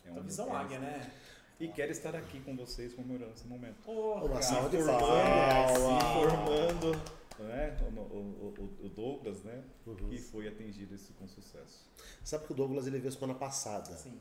[0.05, 0.89] É eu visão águia, estar.
[0.89, 1.11] né?
[1.59, 3.75] E quero estar aqui com vocês comemorando esse momento.
[3.83, 5.71] Porra, Uma salva de palmas.
[5.71, 6.91] se formando,
[7.39, 9.95] né, o, o- o- o Douglas, né, Uhum.
[9.95, 11.85] que foi atingido isso com sucesso.
[12.23, 13.93] Sabe que o Douglas ele veio semana passada.
[13.97, 14.17] Sim.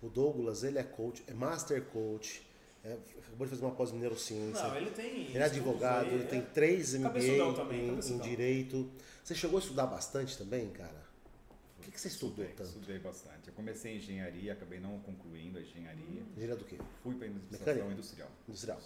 [0.00, 2.46] O Douglas, ele é coach, é master coach,
[2.84, 4.62] é, acabou de fazer uma pós em neurociência.
[4.68, 5.26] Não, ele tem.
[5.26, 6.42] Ele é advogado, aí, ele tem é.
[6.42, 8.88] três MBA também, em, em direito.
[9.24, 11.04] Você chegou a estudar bastante também, cara?
[11.96, 12.62] Que, você estudou tanto?
[12.62, 13.48] Estudei bastante.
[13.48, 16.22] Eu comecei em engenharia, acabei não concluindo a engenharia.
[16.32, 16.78] Engenharia do quê?
[17.02, 17.92] Fui para administração Mecânica?
[17.94, 18.30] industrial.
[18.46, 18.80] Industrial.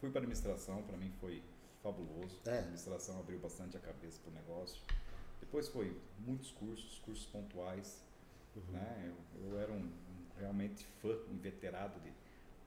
[0.00, 1.42] Fui para administração, para mim foi
[1.82, 2.40] fabuloso.
[2.46, 2.50] É.
[2.50, 4.80] A administração abriu bastante a cabeça para o negócio.
[5.40, 8.00] Depois foi muitos cursos, cursos pontuais.
[8.54, 8.62] Uhum.
[8.74, 9.12] Né?
[9.34, 12.12] Eu, eu era um, um realmente fã, inveterado de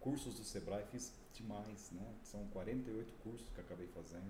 [0.02, 1.90] cursos do Sebrae, fiz demais.
[1.92, 2.06] Né?
[2.22, 4.30] São 48 cursos que acabei fazendo.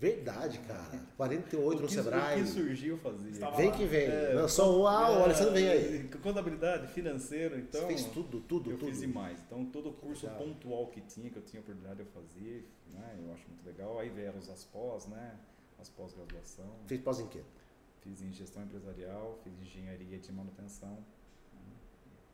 [0.00, 0.98] Verdade, cara.
[1.16, 2.40] 48 o no que, Sebrae.
[2.40, 3.30] O que surgiu eu fazia.
[3.30, 3.76] Estava Vem lá.
[3.76, 4.00] que vem.
[4.06, 4.86] É, Não, só um.
[4.86, 6.08] Ah, o É, Alessandro vem aí.
[6.22, 7.82] Contabilidade, financeiro, então.
[7.82, 8.88] Você fez tudo, tudo, eu tudo.
[8.90, 9.38] fiz demais.
[9.46, 10.40] Então, todo curso Legal.
[10.42, 12.64] pontual que tinha, que eu tinha oportunidade, eu fazia.
[12.90, 13.18] Né?
[13.22, 13.98] Eu acho muito legal.
[13.98, 15.36] Aí vieram as pós, né?
[15.78, 16.70] As pós-graduação.
[16.86, 17.42] Fez pós em quê?
[18.00, 20.96] Fiz em gestão empresarial, fiz engenharia de manutenção,
[21.52, 21.72] né?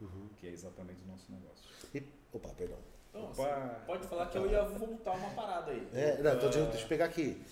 [0.00, 0.28] Uhum.
[0.38, 1.68] que é exatamente o nosso negócio.
[1.92, 2.00] E,
[2.32, 2.78] opa, perdão.
[3.16, 3.34] Então, Opa!
[3.34, 5.88] você pode falar que eu ia voltar uma parada aí.
[5.92, 7.42] É, não, Ah, deixa eu pegar aqui.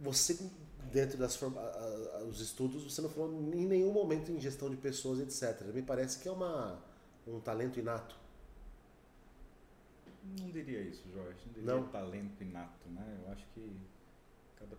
[0.00, 0.50] Você,
[0.90, 1.60] dentro das forma-
[2.28, 5.62] os estudos, você não falou em nenhum momento em gestão de pessoas, etc.
[5.72, 6.78] Me parece que é uma,
[7.26, 8.16] um talento inato.
[10.40, 11.38] Não diria isso, Jorge.
[11.46, 11.88] Não diria Não?
[11.88, 13.20] talento inato, né?
[13.24, 13.76] Eu acho que
[14.58, 14.76] cada,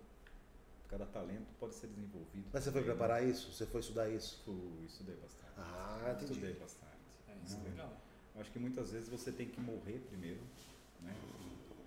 [0.89, 2.49] cada talento pode ser desenvolvido.
[2.51, 2.87] Mas você foi né?
[2.87, 3.51] preparar isso?
[3.53, 4.41] Você foi estudar isso?
[4.43, 5.53] Fui, estudei bastante.
[5.57, 6.33] Ah, entendi.
[6.33, 6.97] Estudei bastante.
[7.29, 7.69] É, isso é né?
[7.69, 7.93] legal.
[8.37, 10.39] Eu acho que muitas vezes você tem que morrer primeiro,
[11.01, 11.11] né?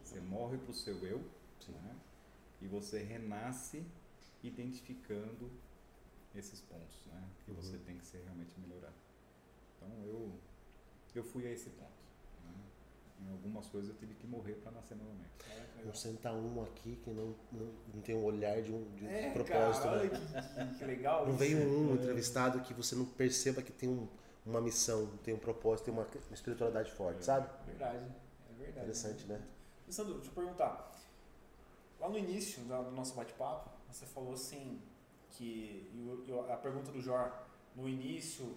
[0.05, 1.19] Você morre para o seu eu,
[1.69, 1.95] né?
[2.61, 3.85] E você renasce
[4.43, 5.49] identificando
[6.35, 7.23] esses pontos, né?
[7.45, 7.83] Que você Uhum.
[7.85, 8.93] tem que ser realmente melhorar.
[9.77, 10.33] Então eu
[11.15, 11.91] eu fui a esse ponto.
[12.45, 12.53] né?
[13.27, 15.31] Em algumas coisas eu tive que morrer para nascer novamente.
[15.79, 19.07] É, Não senta um aqui que não, não, não tem um olhar de um de
[19.07, 19.85] É, propósito.
[19.85, 20.71] cara, né?
[20.73, 21.39] que, que legal Não isso.
[21.39, 21.95] veio um É.
[21.95, 24.09] entrevistado que você não perceba que tem um-
[24.45, 27.49] uma missão, tem um propósito, tem uma, uma espiritualidade forte, sabe?
[27.67, 28.87] Verdade, é verdade.
[28.87, 29.41] Interessante, né?
[29.87, 30.91] E, Sandro, deixa eu perguntar.
[31.99, 34.81] Lá no início do nosso bate-papo, você falou assim
[35.33, 35.91] que
[36.51, 37.33] a pergunta do Jor
[37.75, 38.57] no início,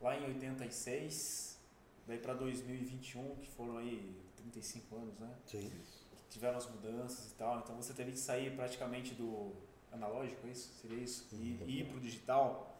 [0.00, 1.58] lá em 86,
[2.06, 5.34] daí para 2021, que foram aí 35 anos, né?
[5.46, 5.70] Sim.
[6.10, 7.58] Que tiveram as mudanças e tal.
[7.60, 9.52] Então você teve que sair praticamente do
[9.92, 10.72] analógico, é isso?
[10.80, 11.28] Seria isso?
[11.32, 12.71] E, e ir para o digital.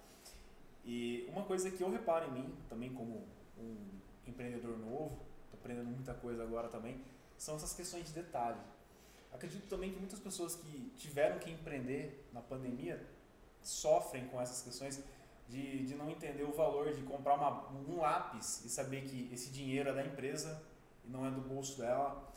[0.85, 3.27] E uma coisa que eu reparo em mim, também como
[3.59, 3.77] um
[4.27, 7.01] empreendedor novo, estou aprendendo muita coisa agora também,
[7.39, 8.61] são essas questões de detalhe.
[9.33, 13.05] Acredito também que muitas pessoas que tiveram que empreender na pandemia
[13.63, 15.03] sofrem com essas questões
[15.49, 19.51] de, de não entender o valor de comprar uma, um lápis e saber que esse
[19.51, 20.63] dinheiro é da empresa
[21.05, 22.33] e não é do bolso dela.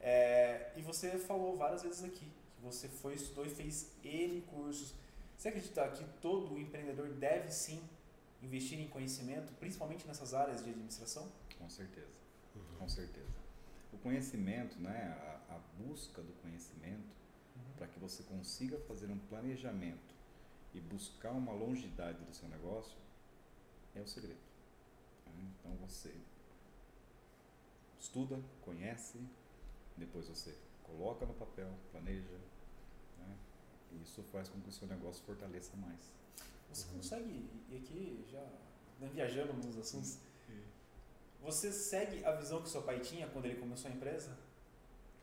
[0.00, 2.26] É, e você falou várias vezes aqui
[2.56, 4.94] que você foi, estudou e fez N cursos.
[5.36, 7.82] Você acredita que todo empreendedor deve sim
[8.42, 11.30] investir em conhecimento, principalmente nessas áreas de administração?
[11.58, 12.18] Com certeza,
[12.78, 13.36] com certeza.
[13.92, 15.14] O conhecimento, né,
[15.48, 17.14] a, a busca do conhecimento,
[17.76, 20.14] para que você consiga fazer um planejamento
[20.74, 22.96] e buscar uma longevidade do seu negócio,
[23.94, 24.40] é o segredo.
[25.26, 25.50] né?
[25.60, 26.14] Então você
[28.00, 29.18] estuda, conhece,
[29.96, 32.38] depois você coloca no papel, planeja,
[34.02, 36.00] isso faz com que o seu negócio fortaleça mais.
[36.72, 38.40] Você consegue, e aqui já
[39.00, 40.18] né, viajando nos assuntos,
[41.42, 44.36] você segue a visão que seu pai tinha quando ele começou a empresa?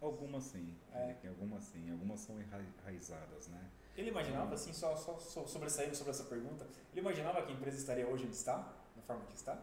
[0.01, 1.15] Algumas sim, É.
[1.27, 3.69] algumas sim, algumas são enra- enraizadas, né?
[3.95, 7.77] Ele imaginava, assim, só, só, só sobressaindo sobre essa pergunta, ele imaginava que a empresa
[7.77, 8.57] estaria hoje onde está?
[8.95, 9.61] Da forma que está?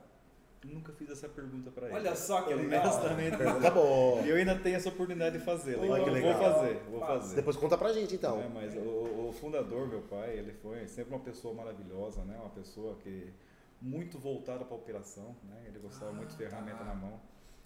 [0.63, 1.97] Nunca fiz essa pergunta para ele.
[1.97, 2.83] Olha só que legal!
[2.85, 3.37] Honestamente,
[3.73, 4.21] boa.
[4.23, 5.83] E eu ainda tenho essa oportunidade de fazê-la.
[5.87, 6.33] Olha que Eu legal.
[6.35, 7.37] Vou fazer, vou fazer.
[7.37, 8.41] Depois conta pra gente então.
[8.41, 12.37] É, mas o, o fundador, meu pai, ele foi sempre uma pessoa maravilhosa, né?
[12.39, 13.33] Uma pessoa que
[13.81, 15.65] muito voltada para a operação, né?
[15.67, 16.85] Ele gostava Ah, muito de ferramenta tá.
[16.85, 17.19] na mão.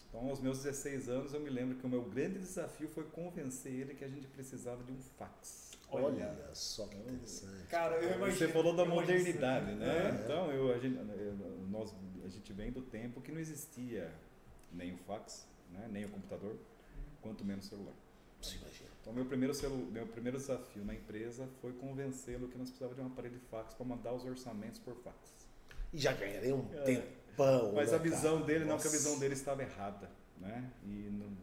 [0.08, 3.72] Então, aos meus 16 anos, eu me lembro que o meu grande desafio foi convencer
[3.72, 5.72] ele que a a gente precisava de um fax.
[6.02, 7.66] Olha só que interessante.
[7.68, 8.38] Cara, eu imagino.
[8.38, 9.86] Você falou da imagino modernidade, né?
[10.08, 10.24] É.
[10.24, 14.12] Então, eu, a, gente, eu- nós, a gente vem do tempo que não existia
[14.72, 15.88] nem o fax, né?
[15.90, 16.56] nem o computador,
[17.22, 17.94] quanto menos o celular.
[18.40, 18.88] Você imagina.
[19.00, 23.02] Então, meu primeiro, celu, meu primeiro desafio na empresa foi convencê-lo que nós precisávamos de
[23.02, 25.16] um aparelho de fax para mandar os orçamentos por fax.
[25.92, 26.82] E já ganharei um É.
[26.82, 27.72] tempão.
[27.74, 28.46] Mas né, a visão cara?
[28.46, 28.96] dele, não que a Nossa.
[28.96, 30.70] visão dele estava errada, né?
[30.84, 31.36] E, não-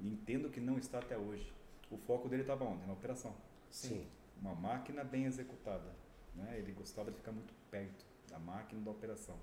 [0.00, 1.52] e entendo que não está até hoje.
[1.90, 2.86] O foco dele estava onde?
[2.86, 3.34] Na operação.
[3.72, 4.06] Sim.
[4.40, 5.90] Uma máquina bem executada,
[6.34, 6.58] né?
[6.58, 9.36] Ele gostava de ficar muito perto da máquina e da operação.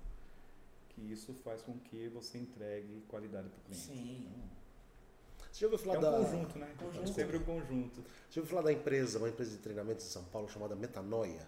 [0.90, 3.86] Que isso faz com que você entregue qualidade para o cliente.
[3.86, 4.28] Sim.
[4.30, 6.10] Então, Você já ouviu falar é um da.
[6.12, 6.74] conjunto, né?
[6.78, 7.12] Conjunto.
[7.12, 8.00] Sempre um conjunto.
[8.00, 11.46] Você já ouviu falar da empresa, uma empresa de treinamentos em São Paulo chamada Metanoia?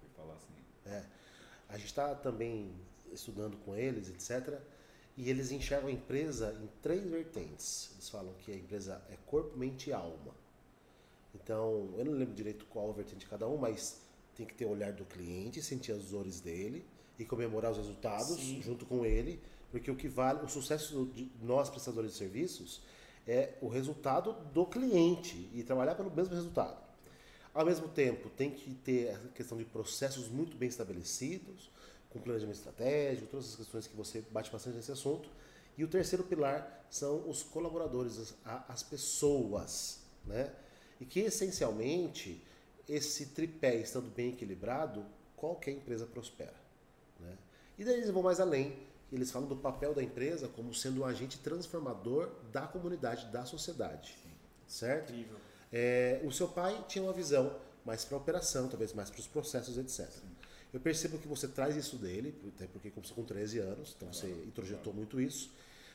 [0.00, 0.54] Vou falar assim.
[0.86, 1.04] É.
[1.68, 2.72] A gente está também
[3.12, 4.58] estudando com eles, etc.
[5.16, 7.90] E eles enxergam a empresa em três vertentes.
[7.94, 10.34] Eles falam que a empresa é corpo, mente e alma.
[11.42, 14.00] Então, eu não lembro direito qual a vertente de cada um, mas
[14.34, 16.84] tem que ter o olhar do cliente, sentir as dores dele
[17.18, 18.62] e comemorar os resultados Sim.
[18.62, 22.82] junto com ele, porque o que vale, o sucesso de nós prestadores de serviços
[23.26, 26.84] é o resultado do cliente e trabalhar pelo mesmo resultado.
[27.52, 31.70] Ao mesmo tempo, tem que ter a questão de processos muito bem estabelecidos,
[32.10, 35.28] com planejamento estratégico, todas as questões que você bate bastante nesse assunto.
[35.76, 38.34] E o terceiro pilar são os colaboradores, as,
[38.68, 40.52] as pessoas, né?
[41.00, 42.42] E que essencialmente
[42.88, 45.04] esse tripé estando bem equilibrado,
[45.36, 46.54] qualquer empresa prospera,
[47.20, 47.36] né?
[47.78, 48.78] E daí eles vão mais além,
[49.12, 54.16] eles falam do papel da empresa como sendo um agente transformador da comunidade, da sociedade,
[54.66, 55.12] certo?
[55.12, 55.36] Incrível.
[55.72, 59.26] É, o seu pai tinha uma visão mais para a operação, talvez mais para os
[59.26, 60.08] processos, etc.
[60.72, 64.28] Eu percebo que você traz isso dele, até porque começou com 13 anos, então você
[64.46, 65.50] introjetou muito isso.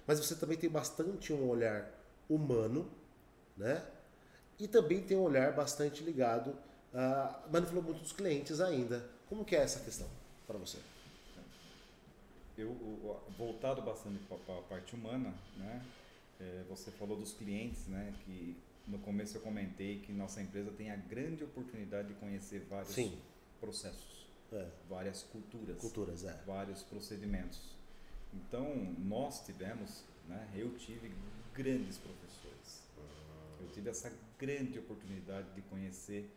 [0.07, 1.89] Mas você também tem bastante um olhar
[2.29, 2.89] humano,
[3.57, 3.83] né?
[4.61, 6.55] E também tem um olhar bastante ligado
[6.93, 7.41] a.
[7.51, 9.03] Mas não falou muito dos clientes ainda.
[9.27, 10.07] Como que é essa questão
[10.45, 10.77] para você?
[12.57, 15.83] eu voltado bastante para a parte humana, né?
[16.39, 18.13] É, você falou dos clientes, né?
[18.23, 18.55] Que
[18.87, 23.17] no começo eu comentei que nossa empresa tem a grande oportunidade de conhecer vários Sim.
[23.59, 26.33] processos, É, várias culturas, culturas, é.
[26.45, 27.59] vários procedimentos.
[28.33, 30.47] Então nós tivemos, né?
[30.55, 31.11] Eu tive
[31.53, 32.40] grandes professores.
[33.61, 36.29] Eu tive essa grande oportunidade de conhecer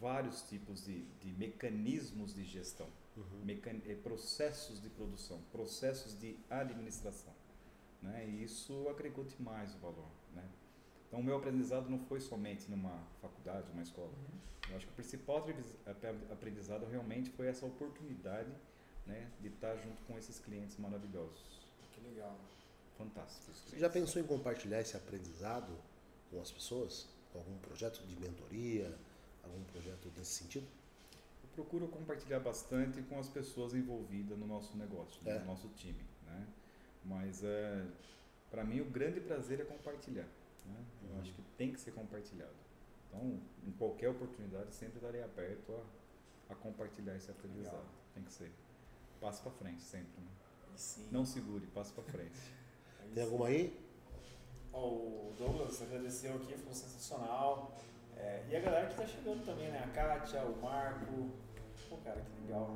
[0.00, 3.44] vários tipos de, de mecanismos de gestão Uhum.
[3.46, 7.32] mecan- eh, processos de produção, processos de administração.
[8.02, 8.26] né?
[8.28, 10.44] E isso agregou demais o valor, né?
[11.08, 14.08] Então, o meu aprendizado não foi somente numa faculdade, numa escola.
[14.12, 14.38] Uhum.
[14.70, 15.46] Eu acho que o principal
[16.30, 18.50] aprendizado realmente foi essa oportunidade
[19.06, 21.66] né, de estar junto com esses clientes maravilhosos.
[21.94, 22.38] Que legal.
[22.96, 23.56] Fantásticos.
[23.68, 25.72] Você já pensou em compartilhar esse aprendizado
[26.30, 27.06] com as pessoas?
[27.32, 28.96] Com algum projeto de mentoria?
[29.44, 30.66] Algum projeto nesse sentido?
[31.42, 35.38] Eu procuro compartilhar bastante com as pessoas envolvidas no nosso negócio, É.
[35.40, 36.04] no nosso time.
[36.26, 36.46] Né?
[37.04, 37.86] Mas, é,
[38.50, 40.26] para mim, o grande prazer é compartilhar.
[40.66, 40.84] Né?
[41.04, 41.20] Eu Uhum.
[41.20, 42.54] acho que tem que ser compartilhado.
[43.08, 45.72] Então, em qualquer oportunidade, sempre estarei aberto
[46.48, 47.74] a, a compartilhar esse aprendizado.
[47.76, 47.86] Legal.
[48.14, 48.50] Tem que ser.
[49.20, 50.20] Passo para frente, sempre.
[50.20, 50.28] Né?
[50.76, 51.08] Sim.
[51.10, 52.32] Não segure, passo para frente.
[53.06, 53.78] Aí Tem alguma aí?
[54.72, 57.74] O Douglas agradeceu aqui, foi sensacional.
[58.16, 59.82] É, e a galera que tá chegando também, né?
[59.84, 61.30] A Kátia, o Marco.
[61.88, 62.74] Pô, cara, que legal.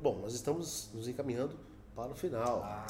[0.00, 1.58] Bom, nós estamos nos encaminhando
[1.94, 2.62] para o final.
[2.62, 2.86] Ah!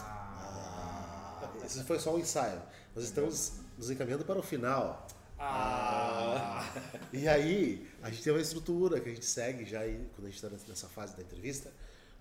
[1.43, 2.61] Ah, esse foi só um ensaio.
[2.95, 5.07] Nós estamos nos encaminhando para o final.
[5.39, 6.65] Ah!
[7.13, 10.31] E aí, a gente tem uma estrutura que a gente segue já aí, quando a
[10.31, 11.71] gente está nessa fase da entrevista,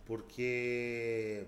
[0.05, 1.45] porque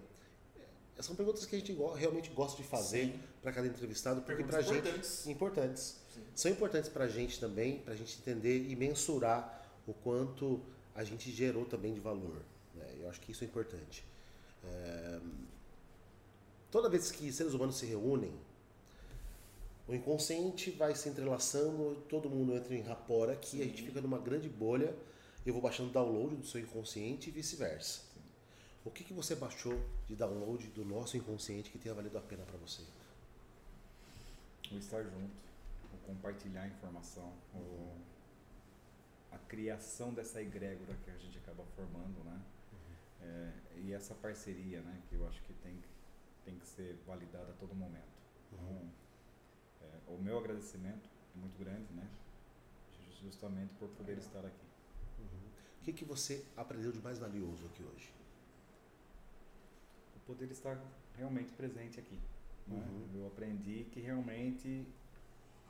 [0.99, 3.19] são perguntas que a gente realmente gosta de fazer Sim.
[3.41, 5.97] para cada entrevistado, porque para gente importantes.
[6.13, 6.21] Sim.
[6.35, 10.61] São importantes para a gente também, para a gente entender e mensurar o quanto
[10.95, 12.41] a gente gerou também de valor.
[12.73, 12.85] né?
[12.99, 14.03] Eu acho que isso é importante.
[14.63, 15.19] É,
[16.69, 18.31] Toda vez que seres humanos se reúnem,
[19.87, 24.17] o inconsciente vai se entrelaçando, todo mundo entra em rapport aqui, a gente fica numa
[24.17, 24.93] grande bolha.
[25.45, 28.01] Eu vou baixando download do seu inconsciente e vice-versa.
[28.87, 29.77] O que, que você baixou
[30.07, 32.81] de download do nosso inconsciente que tenha valido a pena para você?
[34.71, 35.35] O estar junto,
[35.93, 37.97] o compartilhar a informação, o,
[39.31, 42.41] a criação dessa egrégora que a gente acaba formando, né?
[43.21, 45.01] É, e essa parceria, né?
[45.09, 45.89] Que eu acho que tem, que-
[46.45, 48.07] tem que ser validada a todo momento.
[48.53, 48.89] Então,
[49.81, 52.07] é, o meu agradecimento é muito grande, né?
[52.99, 54.65] Ju- Justamente por poder estar aqui.
[55.81, 58.11] O que, que você aprendeu de mais valioso aqui hoje?
[60.27, 60.77] Poder estar
[61.15, 62.19] realmente presente aqui.
[62.67, 62.75] né?
[62.77, 63.21] Uhum.
[63.21, 64.85] Eu aprendi que realmente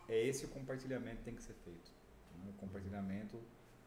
[0.09, 1.91] é esse o compartilhamento que tem que ser feito.
[2.35, 2.49] né?
[2.49, 3.39] O compartilhamento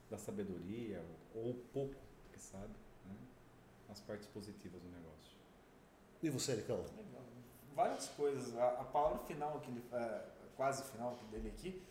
[0.08, 1.04] da sabedoria,
[1.34, 1.94] ou pouco
[2.32, 2.72] que sabe,
[3.06, 3.16] né?
[3.88, 5.36] as partes positivas do negócio.
[6.22, 6.76] E você, Ericão?
[6.96, 7.22] Legal.
[7.74, 8.56] Várias coisas.
[8.56, 11.82] A, a palavra final, que ele, é, quase final dele aqui,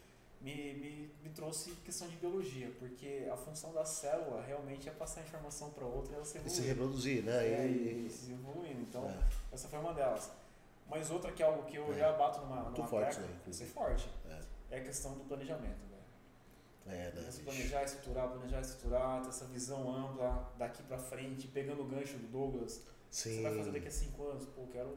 [0.42, 5.22] me, me, me trouxe questão de biologia, porque a função da célula realmente é passar
[5.22, 6.56] a informação para outra e ela se E evoluir.
[6.56, 7.46] se reproduzir, né?
[7.48, 8.82] É, E- e se evoluindo.
[8.82, 9.20] Então, É.
[9.54, 10.32] essa foi uma delas.
[10.90, 11.98] Mas outra que é algo que eu É.
[12.00, 14.42] já bato numa, Muito numa forte, tecla, né, é forte, É.
[14.78, 15.78] é a questão do planejamento.
[15.78, 15.90] velho.
[16.88, 17.30] É, né?
[17.30, 22.18] Se planejar, estruturar, planejar, estruturar, ter essa visão ampla daqui pra frente, pegando o gancho
[22.18, 22.82] do Douglas.
[23.12, 23.36] Sim.
[23.36, 24.46] Você vai fazer daqui a cinco anos?
[24.46, 24.96] Pô, quero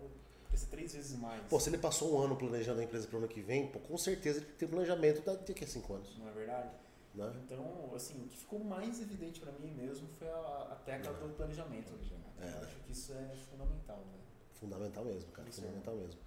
[0.52, 1.42] crescer três vezes mais.
[1.48, 3.80] Pô, se ele passou um ano planejando a empresa para o ano que vem, pô,
[3.80, 6.18] com certeza ele tem planejamento daqui a cinco anos.
[6.18, 6.70] Não é verdade?
[7.14, 7.32] Né?
[7.44, 11.34] Então, assim, o que ficou mais evidente pra mim mesmo foi a, a tecla do
[11.34, 11.92] planejamento.
[12.40, 12.64] É.
[12.64, 14.22] acho que isso é fundamental, velho.
[14.54, 15.48] Fundamental mesmo, cara.
[15.48, 15.64] Isso é.
[15.64, 16.20] fundamental mesmo.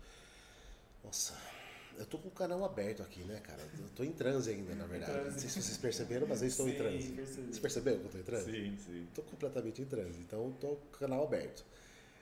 [1.03, 1.33] Nossa,
[1.97, 3.61] eu tô com o canal aberto aqui, né, cara?
[3.61, 5.31] Eu tô em transe ainda, na verdade.
[5.31, 7.11] Não sei se vocês perceberam, mas eu estou em Sim, transe.
[7.11, 7.53] percebi.
[7.53, 8.51] Você percebeu que eu tô em transe?
[8.51, 9.07] Sim, sim.
[9.13, 11.65] Tô completamente em transe, então tô com o canal aberto.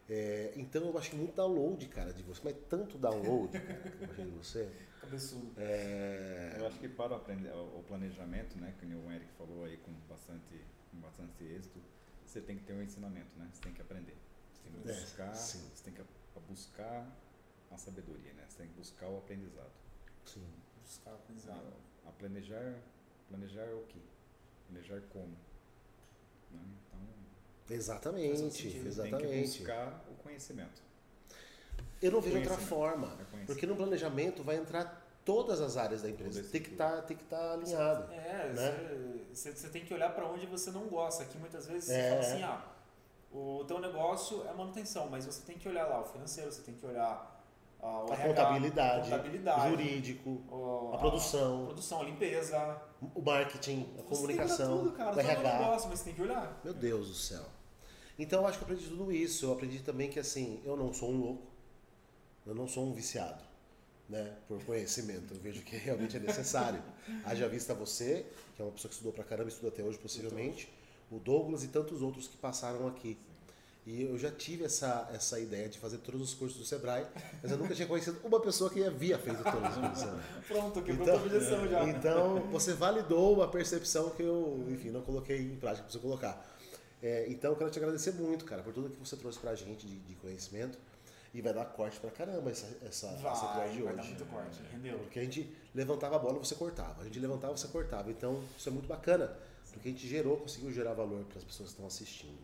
[0.09, 4.25] É, então eu baixei muito download, cara, de você, mas tanto download, cara, que eu
[4.25, 4.69] de você.
[4.99, 5.53] Cabeçudo.
[5.57, 9.77] É, Eu acho que para o o o planejamento, né, que o Eric falou aí
[9.77, 11.79] com bastante, com bastante êxito,
[12.25, 13.49] você tem que ter um ensinamento, né?
[13.53, 14.15] Você tem que aprender.
[14.53, 15.69] Você tem que É, buscar, sim.
[15.73, 17.05] você tem que a- buscar
[17.71, 18.45] a sabedoria, né?
[18.47, 19.71] Você tem que buscar o aprendizado.
[20.25, 20.45] sim.
[20.83, 21.73] Buscar aprendizado.
[22.05, 22.75] A planejar,
[23.29, 23.99] planejar o quê?
[24.67, 25.37] Planejar como?
[26.51, 26.59] Né?
[26.87, 26.99] Então,
[27.69, 28.71] Exatamente, Faz sentido.
[28.73, 29.57] tem que exatamente.
[29.59, 30.81] buscar o conhecimento.
[32.01, 36.09] Eu não vejo outra forma, É porque no planejamento vai entrar todas as áreas da
[36.09, 36.43] empresa.
[36.43, 38.11] Tem que estar, tem que estar alinhado.
[38.13, 39.25] É, Né?
[39.33, 41.23] você você tem que olhar pra onde você não gosta.
[41.23, 42.01] Aqui muitas vezes É.
[42.01, 42.65] você fala assim, ah,
[43.31, 46.73] o teu negócio é manutenção, mas você tem que olhar lá o financeiro, você tem
[46.75, 47.32] que olhar
[47.83, 51.63] A RH, contabilidade, a contabilidade, jurídico, o- a produção.
[51.63, 52.81] a produção, a limpeza.
[53.13, 55.11] o marketing, a Você comunicação, tudo, cara.
[55.11, 55.59] o um RH.
[55.59, 56.61] negócio, mas você tem que olhar.
[56.63, 57.43] Meu Deus do céu.
[58.17, 59.45] Então eu acho que eu aprendi tudo isso.
[59.45, 61.47] Eu aprendi também que assim, eu não sou um louco,
[62.45, 63.43] eu não sou um viciado,
[64.07, 64.33] né?
[64.47, 65.33] Por conhecimento.
[65.33, 66.81] Eu vejo que realmente é necessário.
[67.25, 68.25] Haja vista você,
[68.55, 70.71] que é uma pessoa que estudou pra caramba, estuda até hoje possivelmente,
[71.11, 73.17] o Douglas e tantos outros que passaram aqui.
[73.85, 77.05] E eu já tive essa, essa ideia de fazer todos os cursos do Sebrae,
[77.41, 80.19] mas eu nunca tinha conhecido uma pessoa que havia feito todos os cursos.
[80.47, 81.83] Pronto, quebrou Então- tua objeção já.
[81.89, 86.41] Então, você validou uma percepção que eu, enfim, não coloquei em prática, preciso colocar.
[87.01, 89.85] É, então, eu quero te agradecer muito, cara, por tudo que você trouxe pra gente
[89.85, 90.79] de, de conhecimento.
[91.33, 94.01] E vai dar corte pra caramba essa, essa, essa Vai, episódio de vai hoje.
[94.01, 94.99] dar muito corte, entendeu?
[94.99, 97.01] Porque a gente levantava a bola, você cortava.
[97.01, 98.11] A gente levantava, você cortava.
[98.11, 99.35] Então, isso é muito bacana,
[99.71, 102.37] porque a gente gerou, conseguiu gerar valor para as pessoas que estão assistindo.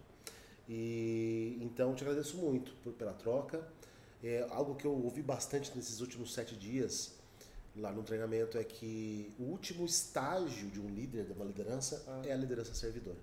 [0.70, 3.68] E então, te agradeço muito por, pela troca.
[4.24, 7.14] É, algo que eu ouvi bastante nesses últimos sete dias
[7.76, 12.22] lá no treinamento é que o último estágio de um líder, de uma liderança, Ah.
[12.26, 13.16] é a liderança servidor.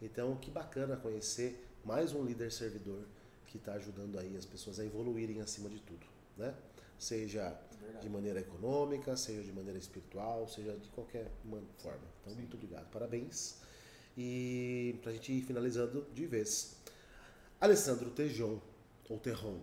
[0.00, 3.04] Então, que bacana conhecer mais um líder servidor
[3.46, 6.06] que está ajudando aí as pessoas a evoluírem acima de tudo,
[6.36, 6.54] né?
[6.98, 8.02] Seja Verdade.
[8.06, 11.26] de maneira econômica, seja de maneira espiritual, seja de qualquer
[11.78, 12.00] forma.
[12.22, 13.56] Então, muito obrigado, parabéns.
[14.22, 16.76] E pra gente ir finalizando de vez.
[17.58, 18.60] Alessandro Tejon,
[19.08, 19.62] ou Terron,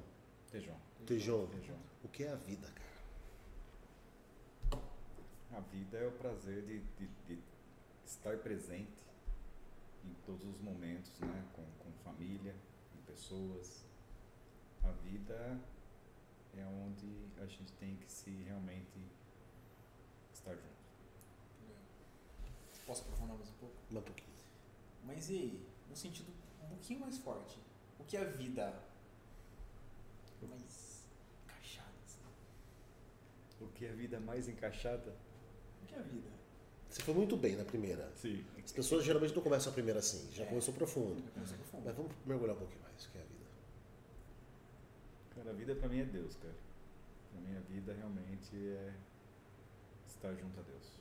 [0.51, 0.75] Tejon.
[1.05, 1.77] Tejon, Tejon.
[2.03, 2.87] o que é a vida, cara?
[5.51, 7.39] A vida é o prazer de, de, de
[8.03, 9.05] estar presente
[10.03, 11.45] em todos os momentos, né?
[11.53, 12.55] Com, com família,
[12.91, 13.85] com pessoas.
[14.83, 15.59] A vida
[16.57, 19.05] é onde a gente tem que se realmente
[20.33, 20.77] estar junto.
[22.87, 23.75] Posso aprofundar mais um pouco?
[23.91, 24.26] Um pouquinho.
[25.07, 26.31] Mas e aí, no sentido
[26.63, 27.57] um pouquinho mais forte,
[27.99, 28.73] o que é a vida
[30.41, 31.01] mais
[31.45, 31.89] encaixada?
[32.05, 32.19] assim?
[33.61, 35.15] O que é a vida mais encaixada?
[35.81, 36.29] O que é a vida?
[36.89, 38.11] Você foi muito bem na primeira.
[38.15, 38.45] Sim.
[38.63, 40.47] As pessoas geralmente não começam a primeira assim, já É.
[40.47, 41.23] começou profundo.
[41.25, 41.83] Eu consigo fundo.
[41.85, 43.45] Mas vamos mergulhar um pouquinho mais, o que é a vida.
[45.35, 46.55] Cara, a vida pra mim é Deus, cara.
[47.31, 48.93] Pra mim a vida realmente é
[50.07, 50.91] estar junto a Deus.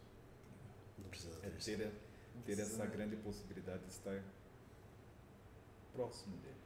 [0.98, 1.92] Não precisa É ter.
[2.44, 4.22] Ter, essa grande possibilidade de estar
[5.92, 6.56] próximo dele.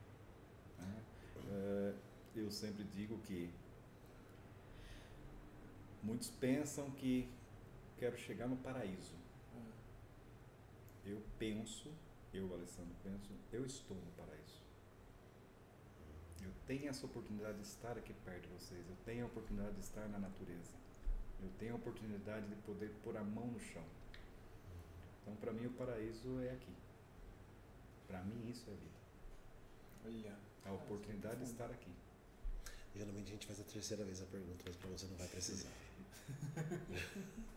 [0.78, 1.02] né?
[1.48, 1.94] Eh,
[2.36, 3.52] eu sempre digo que
[6.02, 7.28] muitos pensam que
[7.98, 9.14] quero chegar no paraíso.
[9.54, 9.72] Ah,
[11.04, 11.90] Eu penso,
[12.32, 14.60] eu, Alessandro, penso, eu estou no paraíso.
[16.42, 18.88] Eu tenho essa oportunidade de estar aqui perto de vocês.
[18.88, 20.74] Eu tenho a oportunidade de estar na natureza.
[21.42, 23.84] Eu tenho a oportunidade de poder pôr a mão no chão.
[25.22, 26.72] Então, para mim, o paraíso é aqui.
[28.08, 29.00] Para mim, isso é vida.
[30.04, 30.36] Olha.
[30.66, 31.90] A oportunidade de estar aqui.
[32.94, 35.70] Geralmente a gente faz a terceira vez a pergunta, mas pra você não vai precisar.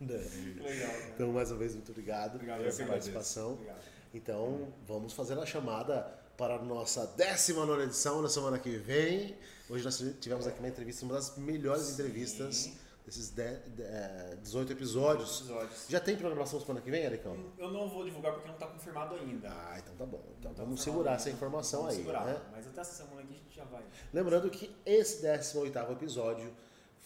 [0.00, 3.52] Legal, então, mais uma vez, muito obrigado, Obrigado, pela sua participação.
[3.54, 3.82] Obrigado.
[4.12, 6.02] Então, vamos fazer a chamada
[6.36, 9.36] para a nossa 19 edição na semana que vem.
[9.68, 12.70] Hoje nós tivemos aqui uma entrevista, uma das melhores entrevistas Sim.
[12.70, 15.40] desses eh, 18 episódios.
[15.40, 15.86] Episódios.
[15.88, 17.36] Já tem programação semana que vem, Ericão?
[17.58, 19.48] Eu não vou divulgar porque não está confirmado ainda.
[19.50, 20.22] Ah, então tá bom.
[20.38, 21.20] Então Não tá vamos confirmado segurar ainda.
[21.22, 22.24] essa informação Vamos aí, segurar.
[22.24, 22.40] né?
[22.52, 23.82] Mas até essa semana aqui a gente já vai.
[24.12, 26.50] Lembrando que esse 18º episódio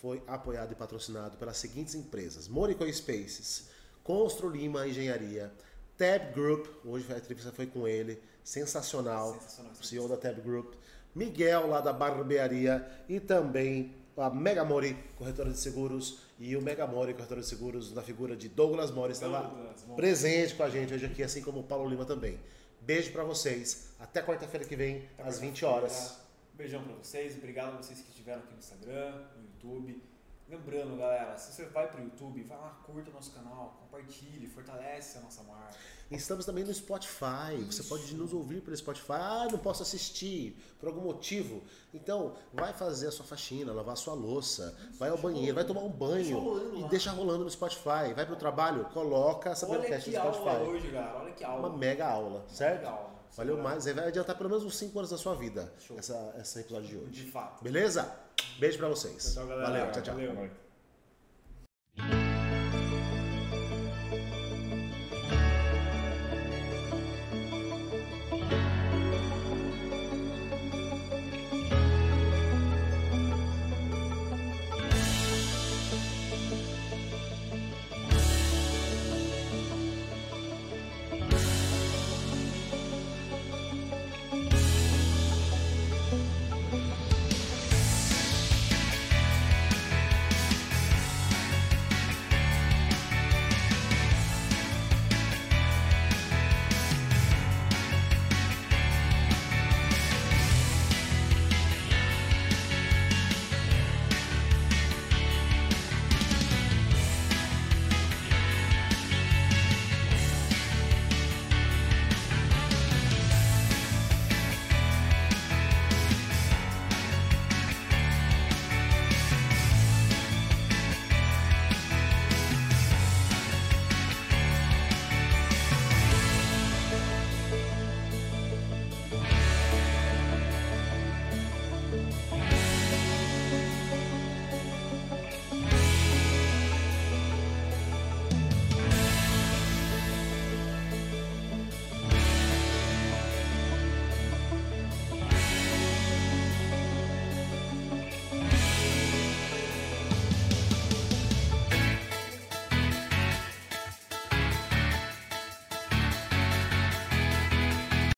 [0.00, 3.68] foi apoiado e patrocinado pelas seguintes empresas: Morico Spaces,
[4.04, 5.52] Constru Lima Engenharia,
[5.96, 9.74] Tab Group, hoje a entrevista foi com ele, sensacional, Sensacional.
[9.82, 10.74] CEO da Tab Group,
[11.14, 16.86] Miguel lá da Barbearia e também a Mega Mori, corretora de seguros, e o Mega
[16.86, 19.48] Mori, corretora de seguros, na figura de Douglas Mori, estava
[19.96, 22.38] presente com a gente hoje aqui, assim como o Paulo Lima também.
[22.80, 25.76] Beijo pra vocês, até quarta-feira que vem, Até às 20 quarta-feira.
[25.76, 26.18] horas.
[26.54, 30.02] Beijão pra vocês, obrigado a vocês que estiveram aqui no Instagram, no YouTube.
[30.48, 35.18] Lembrando, galera, se você vai pro YouTube, vai lá, curta o nosso canal, compartilhe, fortalece
[35.18, 35.74] a nossa marca.
[36.10, 37.54] Estamos também no Spotify.
[37.66, 37.88] Você Isso.
[37.90, 39.12] pode nos ouvir pelo Spotify.
[39.12, 41.62] Ah, não posso assistir por algum motivo.
[41.92, 45.82] Então, vai fazer a sua faxina, lavar a sua louça, vai ao banheiro, vai tomar
[45.82, 48.14] um banho e deixa rolando no Spotify.
[48.16, 50.70] Vai pro trabalho, coloca essa Olha podcast que no aula Spotify.
[50.70, 51.68] hoje, galera, olha que aula.
[51.68, 52.78] Uma mega aula, certo?
[52.78, 53.18] Mega aula.
[53.36, 53.86] Valeu mais.
[53.86, 55.98] Aí vai adiantar pelo menos uns 5 anos da sua vida Show.
[55.98, 57.10] essa, esse episódio de hoje.
[57.24, 57.62] De fato.
[57.62, 58.27] Beleza?
[58.58, 59.34] Beijo pra vocês.
[59.34, 59.70] Tchau, galera.
[59.70, 60.14] Valeu, tchau, tchau.
[60.14, 60.34] Valeu.
[60.34, 60.67] Valeu.